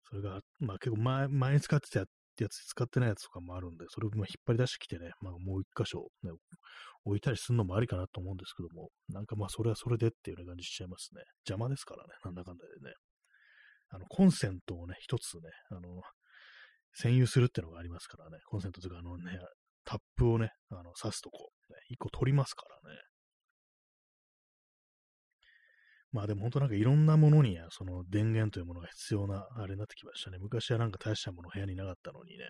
[0.08, 6.30] それが、まあ結構前、前に使ってたやつ、使ってないやつとかもあるんで、それを引っ張り出してきてね、まあもう一箇所、ね、
[7.04, 11.22] 置いたりするのもありかなと思うんですけども、なんかまあそれはそれでっていう感じしちゃいますね。
[11.48, 12.94] 邪魔ですからね、なんだかんだでね。
[13.92, 16.02] あの、コンセントをね、一つね、あの、
[17.00, 19.38] 占有するってのがありますからね、コンセントとかあのね、
[19.84, 22.98] タップをね、あの、挿すとこ、ね、一個取りますからね。
[26.12, 30.38] まあでも本当なんかいろんなものにその電源というものが必要なあれになってきましたね。
[30.38, 32.44] 昔はなんか大したもの部屋になかったのにね。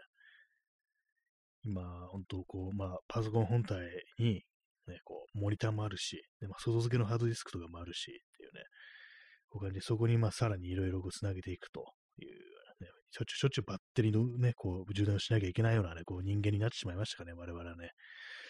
[1.62, 3.78] 今、本当こう、まあパソコン本体
[4.18, 4.42] に
[4.86, 8.64] ね、こう、モニターもあるし、でまあ、外付けのハードディスクとかもあるしっていうね、
[9.50, 11.84] 他にそこにまあさらにいろいろつなげていくと
[12.18, 12.28] いう、
[12.82, 17.90] ね、しょっちゅうしょっちゅうバッテリーのね、こう、充電をしなきゃいけないようなね、こう人間になってしまいましたかね、我々はね。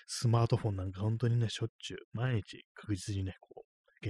[0.06, 3.64] スマートフォンなんか本当にね、しょっちゅう、毎日確実にね、こ
[4.02, 4.06] う、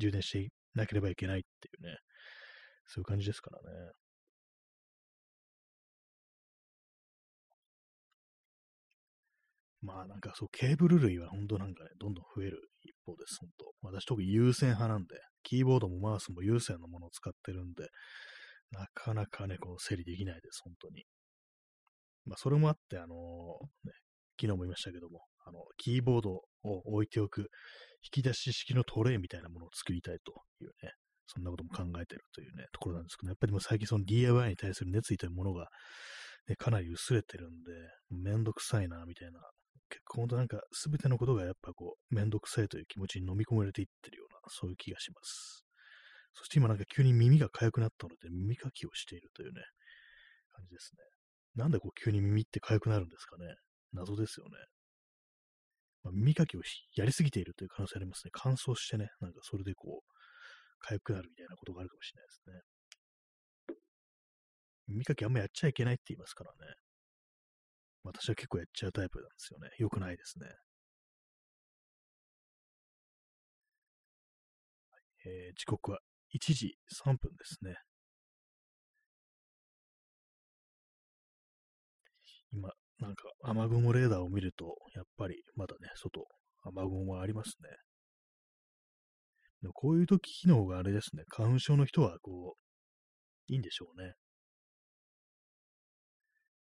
[0.00, 1.98] 充電していなければいけないっていうね、
[2.86, 3.92] そういう感じですからね。
[9.82, 13.72] まあなんかそう、ケーブル類は本当なんかね、どんどん増える一方です、本当。
[13.82, 17.88] 私特に有線派なんで、キーボードもマウスも有線のものを使ってるんで、
[18.72, 21.04] なかなかね、こう整理できないです、本当に。
[22.26, 23.92] まあそれもあって、あのー、ね、
[24.38, 27.50] 昨日も言いましたけども、あの、キーボードを置いておく
[28.02, 30.32] 引き出し式のトレイみたいなものを作りたいと
[30.62, 30.92] いうね、
[31.26, 35.68] そんなことも考えてるというね、ところなんですけど、やっぱりもう最近その DIY に対する熱意というものが、
[36.48, 37.72] ね、かなり薄れてるんで、
[38.10, 39.40] めんどくさいな、みたいな。
[39.88, 45.64] 結構本当なんか全てのことがやっぱこう、めんどくさいという気持ちに飲み込まれていってるような、そういう気がします。
[46.34, 49.62] そして今なんか急に耳が痒くなったので耳かきをしているというね、
[50.52, 51.02] 感じですね。
[51.56, 53.54] なんでこう急に耳って痒くなるんですかね。
[53.92, 54.52] 謎ですよね。
[56.02, 56.60] まあ、耳かきを
[56.96, 58.30] やりすぎているという可能性ありますね。
[58.32, 63.76] 乾燥してね、なんかそれでこう、痒くなるみたいなことがあるかもしれないですね。
[64.88, 66.74] 耳かきあんまやっちゃいけないって言いますからね。
[68.02, 69.68] 私は結構やっちゃうタイプなんですよね。
[69.78, 70.46] 良くないですね。
[75.24, 75.98] えー、時刻は
[76.34, 77.74] 1時3分ですね。
[82.52, 82.70] 今、
[83.00, 86.26] なんか雨雲レーダーを見ると、やっぱりまだね、外、
[86.64, 87.70] 雨雲はありますね。
[89.62, 94.12] でもこういう時の方があれですね、花粉症の人はこう、いいんでしょうね。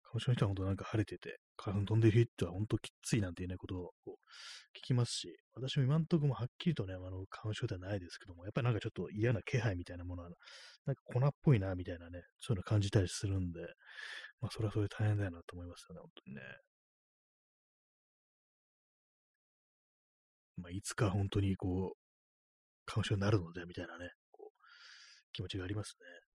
[0.03, 3.93] 花粉症の人は本当なんか晴れてて、花粉飛んでる人は本当きついなんていうね、ことを
[4.77, 10.31] 聞きますし、私も今んとこもはっきりとね、あの、花粉症ではないですけども、やっぱりなんかちょっと嫌な気配みたいなものは、
[10.87, 13.61] なんか粉っぽいな、みたいなね、そういうの感じたりするんで、
[14.41, 16.43] まあ、それはそれで大変だよなと思いますよね、本当にね。
[20.57, 21.99] まあ、いつか本当にこう、
[22.87, 24.63] 花粉症になるので、みたいなね、こう、
[25.33, 26.28] 気持ちがありますね。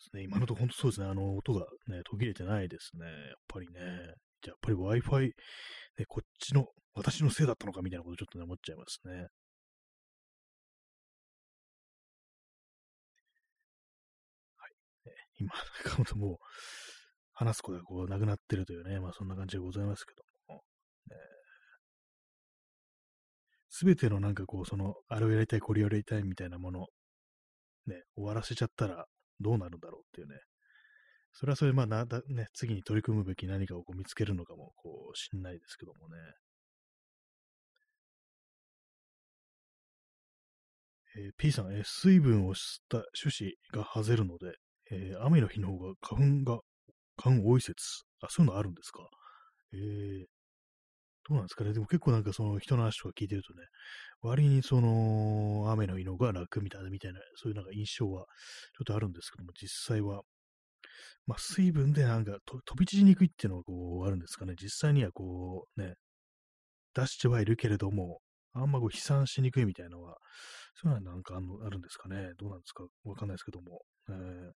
[0.00, 0.22] ですね。
[0.22, 1.06] 今のところ本当そうですね。
[1.06, 3.06] あの、音がね、途切れてないですね。
[3.06, 3.16] やっ
[3.48, 3.80] ぱりね。
[4.42, 5.32] じゃあやっぱり Wi-Fi、
[5.98, 9.12] ね、こっちの、私のせいだったのかみたいなことちょっとね、思っちゃいますね。
[9.12, 9.28] は
[14.68, 14.72] い
[15.38, 15.52] 今、
[15.96, 16.36] なんかもう、
[17.32, 20.22] 話すことがこう、なくなってるというね、まあそんな感じでございますけど
[20.54, 20.62] も、
[23.70, 26.86] す、べ、てのなんかこう、その、あれをやりたい、これをやりたいみたいなもの、
[27.86, 29.06] ね、終わらせちゃったら
[29.40, 30.36] どうなるんだろうっていうね、
[31.32, 36.16] それはそれ、まあなだ、ね、次に取り組むべき何かをこう見つけるのかも、こう、しんないですけどもね。
[41.16, 44.54] えー、P さん、えー、水分を吸った種子が外れるので、
[44.90, 46.60] えー、雨の日の方が花粉が、
[47.16, 48.04] 花粉多い説。
[48.22, 49.00] あ、そういうのあるんですか。
[49.72, 50.26] えー、
[51.30, 51.72] どうなんですかね。
[51.72, 53.62] でも結構なんかその人の話とか聞いてるとね、
[54.20, 58.24] 割にその雨の日のが楽みたいな、みたいな、そういうなんか印象は
[58.76, 60.22] ちょっとあるんですけども、実際は、
[61.26, 64.54] まあ水分でなんか飛び散りにくいっていうのがこうあるんですかね。
[64.60, 65.94] 実際にはこうね、
[66.94, 68.18] 出してはいるけれども、
[68.52, 70.16] あんまこう飛散しにくいみたいなのは、
[70.82, 72.32] そういうのはなんかあのあるんですかね。
[72.38, 72.82] どうなんですか？
[73.04, 73.82] わかんないですけども。
[74.08, 74.50] えー、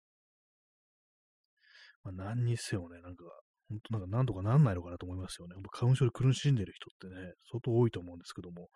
[2.03, 3.23] まあ、何にせよね、なんか、
[3.69, 5.55] 本当なんか何とかなんないのかなと思いますよね。
[5.73, 8.69] 花粉症で苦しんでる人ってね、相当多いと思うんですけども、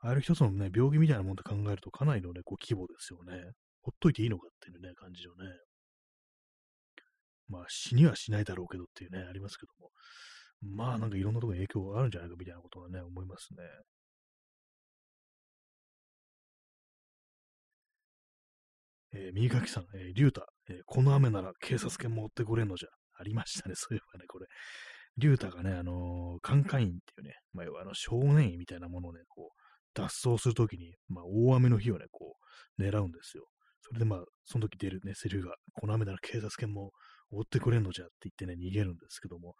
[0.00, 3.52] ああいう一つのね、病気みたいなもんで考えるとかなりのね、こう規模ですよね。
[3.82, 5.46] ほっといていいのかっていうね、感じよね。
[7.48, 9.90] まあ死にはしないだろうけどっていうね、ありますけども。
[10.60, 13.62] まあなんかいろんなところに影響があるんじゃないかみたいなことはね、思いますね。
[19.14, 22.88] えー、右書きさん、えー、竜太、えー、この雨なら警察犬持ってこれんのじゃ。
[23.18, 24.46] ありましたね、 そういえばね、これ。
[25.16, 29.60] 竜太がね、あのー、カンカインっていうね、まあ、あの少年院みたいなものをね、こう、
[29.94, 32.36] 脱走するときに、まあ、大雨の日をね、こ
[32.78, 33.48] う、狙うんですよ。
[33.80, 36.92] それでまあ、その時出るね、セリフが、この雨なら警察犬も
[37.30, 39.54] 追ってくれんのじゃって言ってね、逃げるんですけども、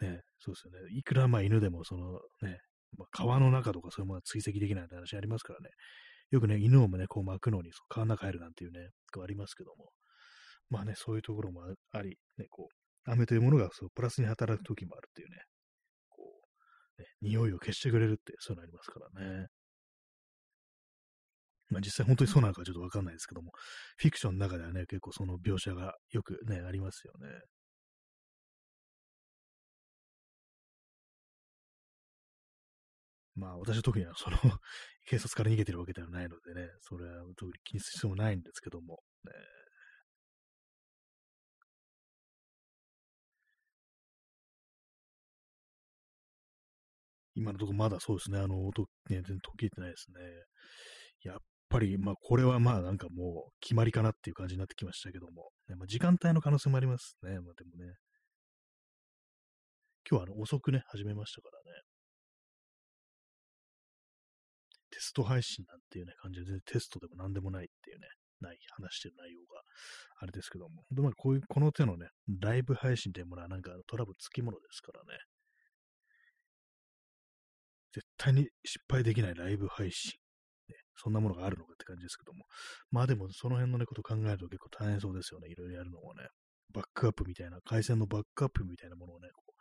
[0.00, 0.96] ね、そうですよね。
[0.96, 2.60] いくらまあ犬でも、そのね、
[2.96, 5.70] まあ、川の中とかそういうものは追跡できないって話ありますからね。
[6.30, 9.90] よくね、犬をね、こう巻くのに川の中入るなんていうね、こうありますけども。
[10.70, 15.36] まあね、そういうところもあり、ね、こう、雨というものがそうプラスに働く時もあるっていうね、
[16.08, 16.22] こ
[16.98, 19.46] う、ね、匂いを消してくれるって、そういうのありますからね。
[21.70, 23.52] まあ実際本当にそうなのかちょっとわかんないですけども、
[23.96, 27.28] フィクションの中ではね、結構その描写がよくね、ありますよね。
[33.34, 34.36] まあ私は特にその
[35.06, 39.32] 警察から逃げてるわけではないのでね、それは特に気にする必要もないんですけども、ね、
[47.42, 50.20] 今のところまだそうですね、あの音、ね、全然途切れてないですね。
[51.24, 51.38] やっ
[51.68, 57.40] ぱり、まあこれはまあなんかもう決まりかなっていう感じになってきましたけども、ねまあ、時間帯の可能性もありますね。
[57.40, 57.94] まあでもね。
[60.08, 61.80] 今日はあの遅くね、始めましたからね。
[64.90, 68.06] テスト配信なんていうね、感じで、全然テストでも何でもないっていうね、
[68.40, 69.62] ない話してる内容が
[70.20, 72.08] あれですけども、本当まあこういう、この手のね、
[72.40, 75.18] ライブ配信っていうものはなんかトラブルつきものですからね。
[77.92, 80.12] 絶対に失敗できないライブ配信。
[80.68, 82.44] ね、そんなものがあるのかって感じですけども。
[82.90, 85.48] まあでも、その辺のね、こと考えると結構大変そうですよね。
[85.48, 86.26] いろいろやるのもね。
[86.72, 89.52] バックアップみたいな、回線のバックアップみたいなものをね、こう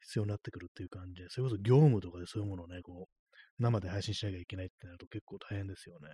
[0.00, 6.08] 必要になってくるっていう感じで、それこそ業務とかでそういうものをね、こう、生で配信しなきゃいけないってなると結構大変ですよね。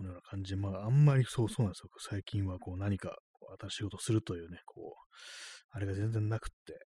[0.00, 1.90] まあ、そのような感じで、まあ、あんまりそうそうなんですよ。
[1.98, 6.86] 最近はこう何かこう新しいことするというね、こう、あれが全然なくって、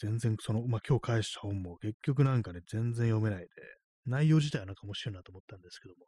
[0.00, 3.48] 全然その、まあ、今日返した本も結局なんかね、全然読めないで、
[4.06, 6.06] 内容自体はなんか面白いなと思ったんですけども、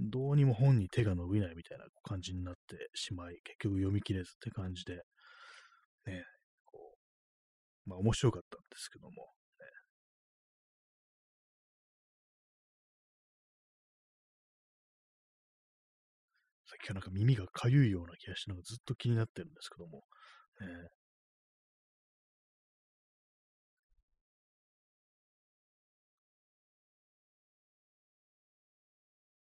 [0.00, 5.02] どうにも本に手が伸びないみたいな感じになってしまい、結局読み切れずって感じで、
[6.06, 6.24] ね、
[6.64, 6.94] こ
[7.86, 9.28] う、まあ面白かったんですけども、
[16.94, 20.04] なんか耳がかゆいような気がして、なんかずっと気になってるんですけども、
[20.62, 20.88] え、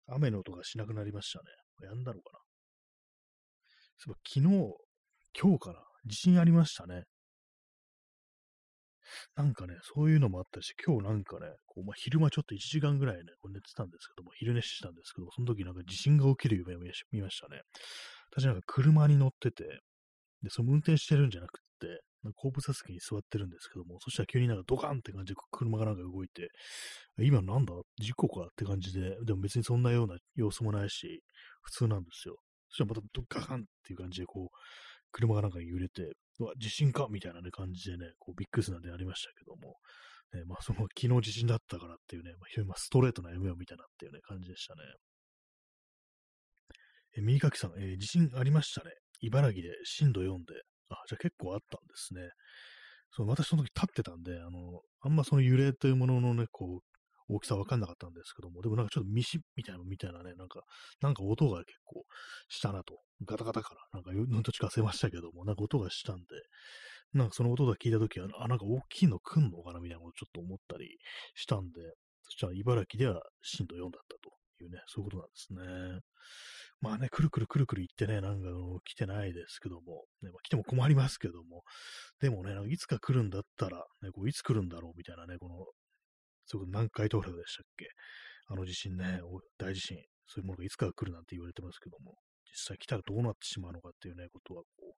[0.07, 1.45] 雨の音がしなくなりましたね。
[1.89, 2.39] やんだろうかな。
[3.99, 4.75] そう昨日、
[5.41, 7.05] 今日から、地震ありましたね。
[9.37, 16.79] なんかね、そういうのもあったし、今日なんかね、こうまあ、昼間ちょっと1時間ぐらいね、こう寝てたんですけども、昼寝してたんですけども、その時なんか地震が起きる夢を
[17.13, 17.63] 見ましたね。
[18.31, 19.65] 私なんか車に乗ってて、
[20.43, 22.01] で、その運転してるんじゃなくって、
[22.37, 26.49] 後部座席に座ってるんですけども、そしたら急になんかドカンって感じで車がなんか動いて、
[27.19, 27.75] 今なんだ？
[28.01, 28.43] 事故か？
[28.43, 31.21] って感じで、でも別にそんなような様子もないし、
[31.63, 32.37] 普通なんですよ。
[32.69, 34.57] そしたらまたドカカンっていう感じでこう、
[35.13, 39.77] 車がなんか揺れて、うわ、地震かみたいな、ね、感じでね、こうビッグスなんでありましたけども、
[40.35, 42.33] ね、まあその昨日地震だったからっていうね、
[42.67, 44.81] まあ、ストレートな夢を見たなっていうね、感じでしたね。
[47.17, 48.91] え、右書きさん、えー、地震ありましたね。
[49.21, 50.55] 茨城で震度4で、
[50.89, 52.23] あ、じゃあ結構あったんですね。
[53.11, 56.92] そう、私その時立ってたんで、あの、あんまその揺れというもののね、こう、
[57.35, 60.63] 大きさわかんなかったんですけども、でもなんかちょっとミシみたいなみたいなね、なんか、
[61.01, 62.05] なんか音が結構
[62.49, 63.01] したなと。
[63.25, 66.25] ガタガタから、なんか、うんと近せましたけども、なんか音がしたんで、
[67.15, 70.99] なんかその音が聞いたときは、あ、なんか大きいの来んのかなみたいなことちょっと思ったり
[71.35, 71.81] したんで、
[72.23, 76.01] そしたら茨城では震度4だったというね、そういうことなんですね。
[76.81, 78.49] まあね、くるくるくるくる言ってね、なんか
[78.85, 81.63] 来てないですけども、ねまあ、来ても困りますけども、
[82.21, 85.55] でもね、いつか来るんだったら、ね、こういつ来るんだろうみたいなね、この、
[86.47, 87.87] そういう南海トラフでしたっけ？
[88.49, 89.21] あの地震ね、
[89.59, 92.17] 大地震、そういうものがいつか来るなんて言われてますけども、
[92.51, 94.95] 実際来たらどうなってしまうのかっていうね、ことはこ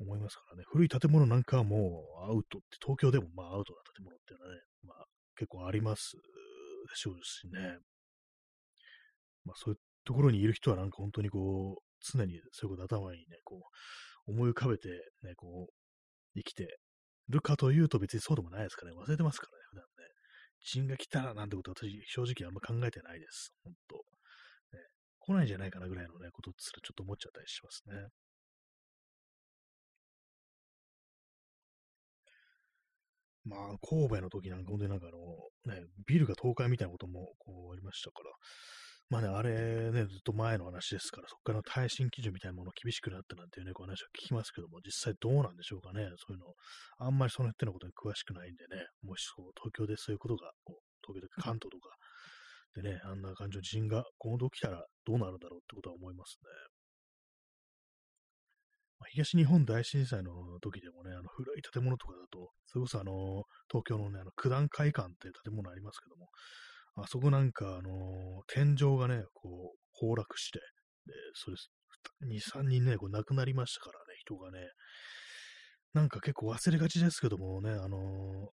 [0.00, 0.64] う、思いますからね。
[0.66, 5.04] 古い建物なんかはもうアウトって、東京でもまあアウトな建物っていうのはね、まあ
[5.36, 7.78] 結構ありますでしょうしね。
[9.44, 13.62] まあそういうところにいる人はなんか本当にこう、常にそういうこと頭にね、こ
[14.28, 14.88] う、思い浮かべて
[15.22, 15.72] ね、こう、
[16.34, 16.76] 生きて
[17.28, 18.98] るかというと別にそうでもないですからね。
[18.98, 19.64] 忘れてますから、ね。
[20.66, 23.54] 地震が来たらなんてこと私、正直あんま考えてないです。
[23.62, 23.96] 本当、
[24.76, 24.82] ね。
[25.20, 28.08] 来ないんじゃないかなぐらいのね、ことすらちょっと思っちゃったりしますね。
[33.44, 35.10] まあ、神戸の時なんか本当になんかあ
[35.70, 38.30] の、ね、ビルが倒壊みたいなこともこうありましたから、
[39.08, 46.10] まあね、あれね、ずっと前の話ですから、そこからの耐震基準みたいなもの厳しくなったなんていうね、こう話を聞きますけども、実際どうなんでしょうかね。
[46.18, 46.54] そういうの、
[46.98, 51.94] あんまりその手のことに詳しくないんでね、もしそう、東京でそういうことが、こう東京とか関東とか
[52.74, 56.50] でね、あんな感じの地震が今度起きたらどうなるんだろうってことは思いますね。
[58.98, 66.28] まあ、東日本大震災の時でもね、あの古い建物とかだと、それこそあの、東京のね、あの九段会館っていう建物ありますけども、
[66.96, 70.60] あそこなんか、あの、天井がね、こう、崩落して、
[71.06, 71.56] で、それ、
[72.28, 74.68] 2、3人ね、こう亡くなりましたからね、人がね。
[75.92, 78.50] なんか結構忘れがちですけどもね、あの、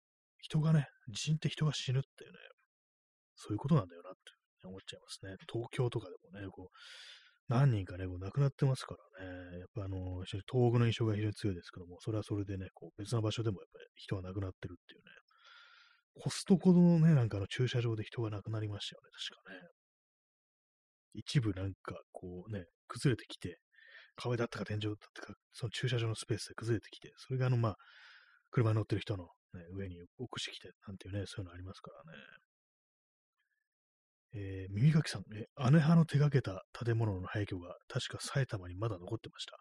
[0.41, 2.39] 人がね、地震って人が死ぬっていうね、
[3.37, 5.37] そういうことなんだよなって思っちゃいますね。
[5.51, 6.77] 東京とかでもね、こう、
[7.49, 15.13] 何人かね、こう亡くなってますからね、やっぱあのー、東北の印象が非常に強いですけども、それはそれでね、こう別の場所でもやっぱり人が亡くなってるっていうね、
[16.19, 19.69] コストコのね、なんかの駐車場で人が亡くなりましたよね、確かね。
[21.15, 23.59] 一部なんか、こうね、崩れてきて、
[24.17, 27.77] 壁だったか天井だったか、その駐車場のスペースで崩れてきて、それがあの、まあ、
[28.51, 32.19] 車に乗ってる人の、ね、上に起こしてきて、なんていうね、そういうのありますからね。
[34.39, 39.57] えー、耳かきさん、え、姉派の手掛けた建物の廃墟が確か埼玉にまだ残ってました。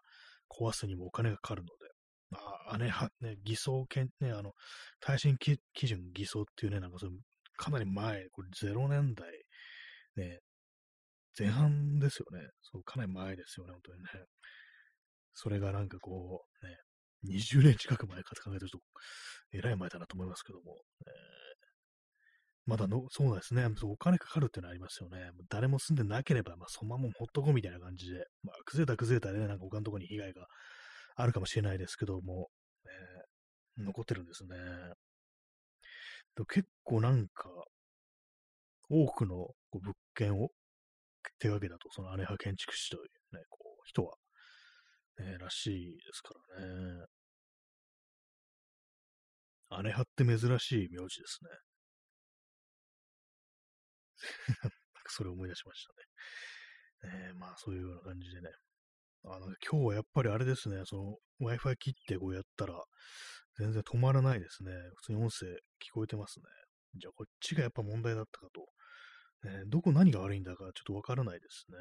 [0.50, 1.95] 壊すにもお金がかかるので、
[2.30, 2.38] ま
[2.70, 4.52] あ、姉は、ね、偽装権、ね、あの、
[5.00, 7.12] 耐震基準偽装っていうね、なんかその、
[7.56, 9.28] かなり前、これ0年代、
[10.16, 10.40] ね、
[11.38, 12.48] 前半ですよね。
[12.62, 14.08] そう、かなり前ですよね、本当にね。
[15.34, 16.76] それがなんかこう、ね、
[17.24, 18.78] 20年近く前かって考えてると、
[19.52, 20.76] えらい前だなと思いますけども、
[22.66, 25.30] まだの、そうですね、お金かかるっていうのはありますよね。
[25.48, 30.46] 誰も住んでなければ、まあ、そのままほっとこうみたいな感じで、まあ、崩れた崩れたでね、なんか他のところに被害が
[31.16, 32.50] あるかもしれないですけども、
[33.78, 34.56] えー、残ってるんですね。
[36.48, 37.48] 結構なんか、
[38.90, 40.50] 多くの物件を
[41.38, 44.16] 手掛けたと、その姉派建築士というね、こう、人は、
[45.18, 47.06] ね、らしいですからね。
[49.82, 51.50] 姉派って珍しい名字ですね。
[55.08, 55.86] それを思い出しまし
[57.02, 57.26] たね。
[57.28, 58.50] えー、まあそういうような感じでね、
[59.28, 62.74] あの、今日はやっぱりあれですね、その Wi-Fi 切ってこうやったら、
[63.58, 64.70] 全然止まらないですね。
[64.96, 66.44] 普通に音声聞こえてますね。
[66.94, 69.48] じゃあこっちがやっぱ問題だったかと。
[69.48, 71.76] ね、どこ何が悪いんだかちょっとわからないですね。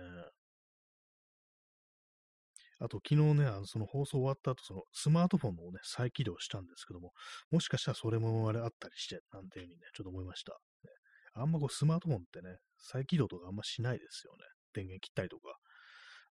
[2.80, 7.12] あと、昨日ね、あのその放送終わった後、そのスマートフォンをね、再起動したんですけども、
[7.52, 10.52] もしかしたらそれもあれあったりして、なんていうふうにね、ちょっと思いました。
[10.52, 10.90] ね、
[11.36, 14.40] あんまこうスマートフォンってね、再起動とかあんましないですよね。
[14.74, 15.56] 電源切ったりとか。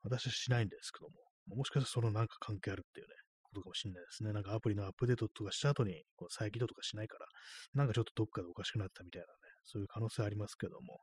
[0.03, 4.33] 私はしないんですけども、もしかしたらそのなんか関係あるっていうね、ことかもしれないですね。
[4.33, 7.27] なんかアプリのアップデートとかした後に、こう再起動とかしないから、
[7.75, 9.31] なんかちょっとどっかでおかしくなったみたいなね、
[9.65, 10.99] そういう可能性ありますけども、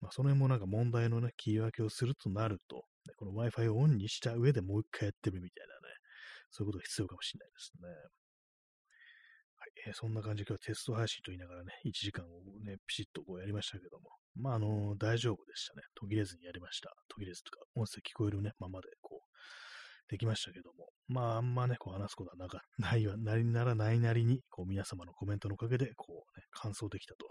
[0.00, 5.94] まあ、その辺もなんか問題のね、切り分けをするとなると、ね、この Wi-Fi をオンにした上でもう一回やってみるみたいなね、
[6.50, 7.88] そういうことが必要かもしれないですね。
[9.86, 12.28] えー、そんな感じで今日はテスト配信と言いながらね、1時間を
[12.64, 15.82] ね、ピシッとこうやりましたけども、まあ、あのー、大丈夫でしたね。
[15.94, 16.94] 途切れずにやりました。
[17.08, 19.32] 途切れずとか、音声聞こえるね、ままで、こう、
[20.08, 27.26] できましたけども、まあ、あんまね、こう話すことはなか ないわ、なりならないなりに、こう、皆様のコメントのおかげで、こうね、感想できたと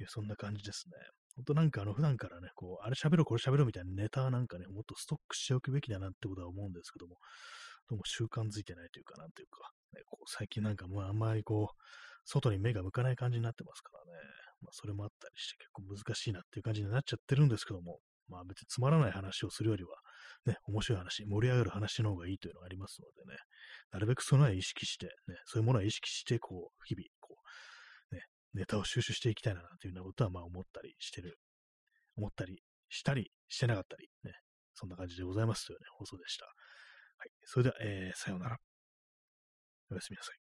[0.00, 0.94] いう、そんな感じですね。
[1.36, 7.16] ほんとなんかあの、普段からね、こう、あれ喋ろう、これ喋ろうみたいなネタなんかね、もっとストックしておくべきだなってことは思うんですけども、
[7.88, 11.76] どうも習慣づいてないというか、なんというか、ね、こう最近なんかもうあんまりこう、
[12.24, 14.20] 外に目が向かない感じになってますからね。
[14.62, 19.90] まあ、それもあったりして結構難しいなっていう感じになっちゃってるんですけども、まあ別につまらない話をするよりは、
[20.46, 23.38] ね、面白い話、盛り上がる話の方がいいというのがありますのでね、
[23.92, 27.36] なるべくそのは意識して、ね、そういうものは意識して、こう、日々、こ
[28.10, 28.22] う、ね、
[28.54, 31.38] ネタを収集していきたいなというようなことは、まあ思ったりしてる、
[32.16, 34.32] 思ったりしたりしてなかったり、ね、
[34.74, 36.46] そんな感じでございますというね、放送でした。
[36.46, 37.30] はい。
[37.44, 38.65] それでは、えー、さようなら。
[39.90, 40.45] おやすみなさい。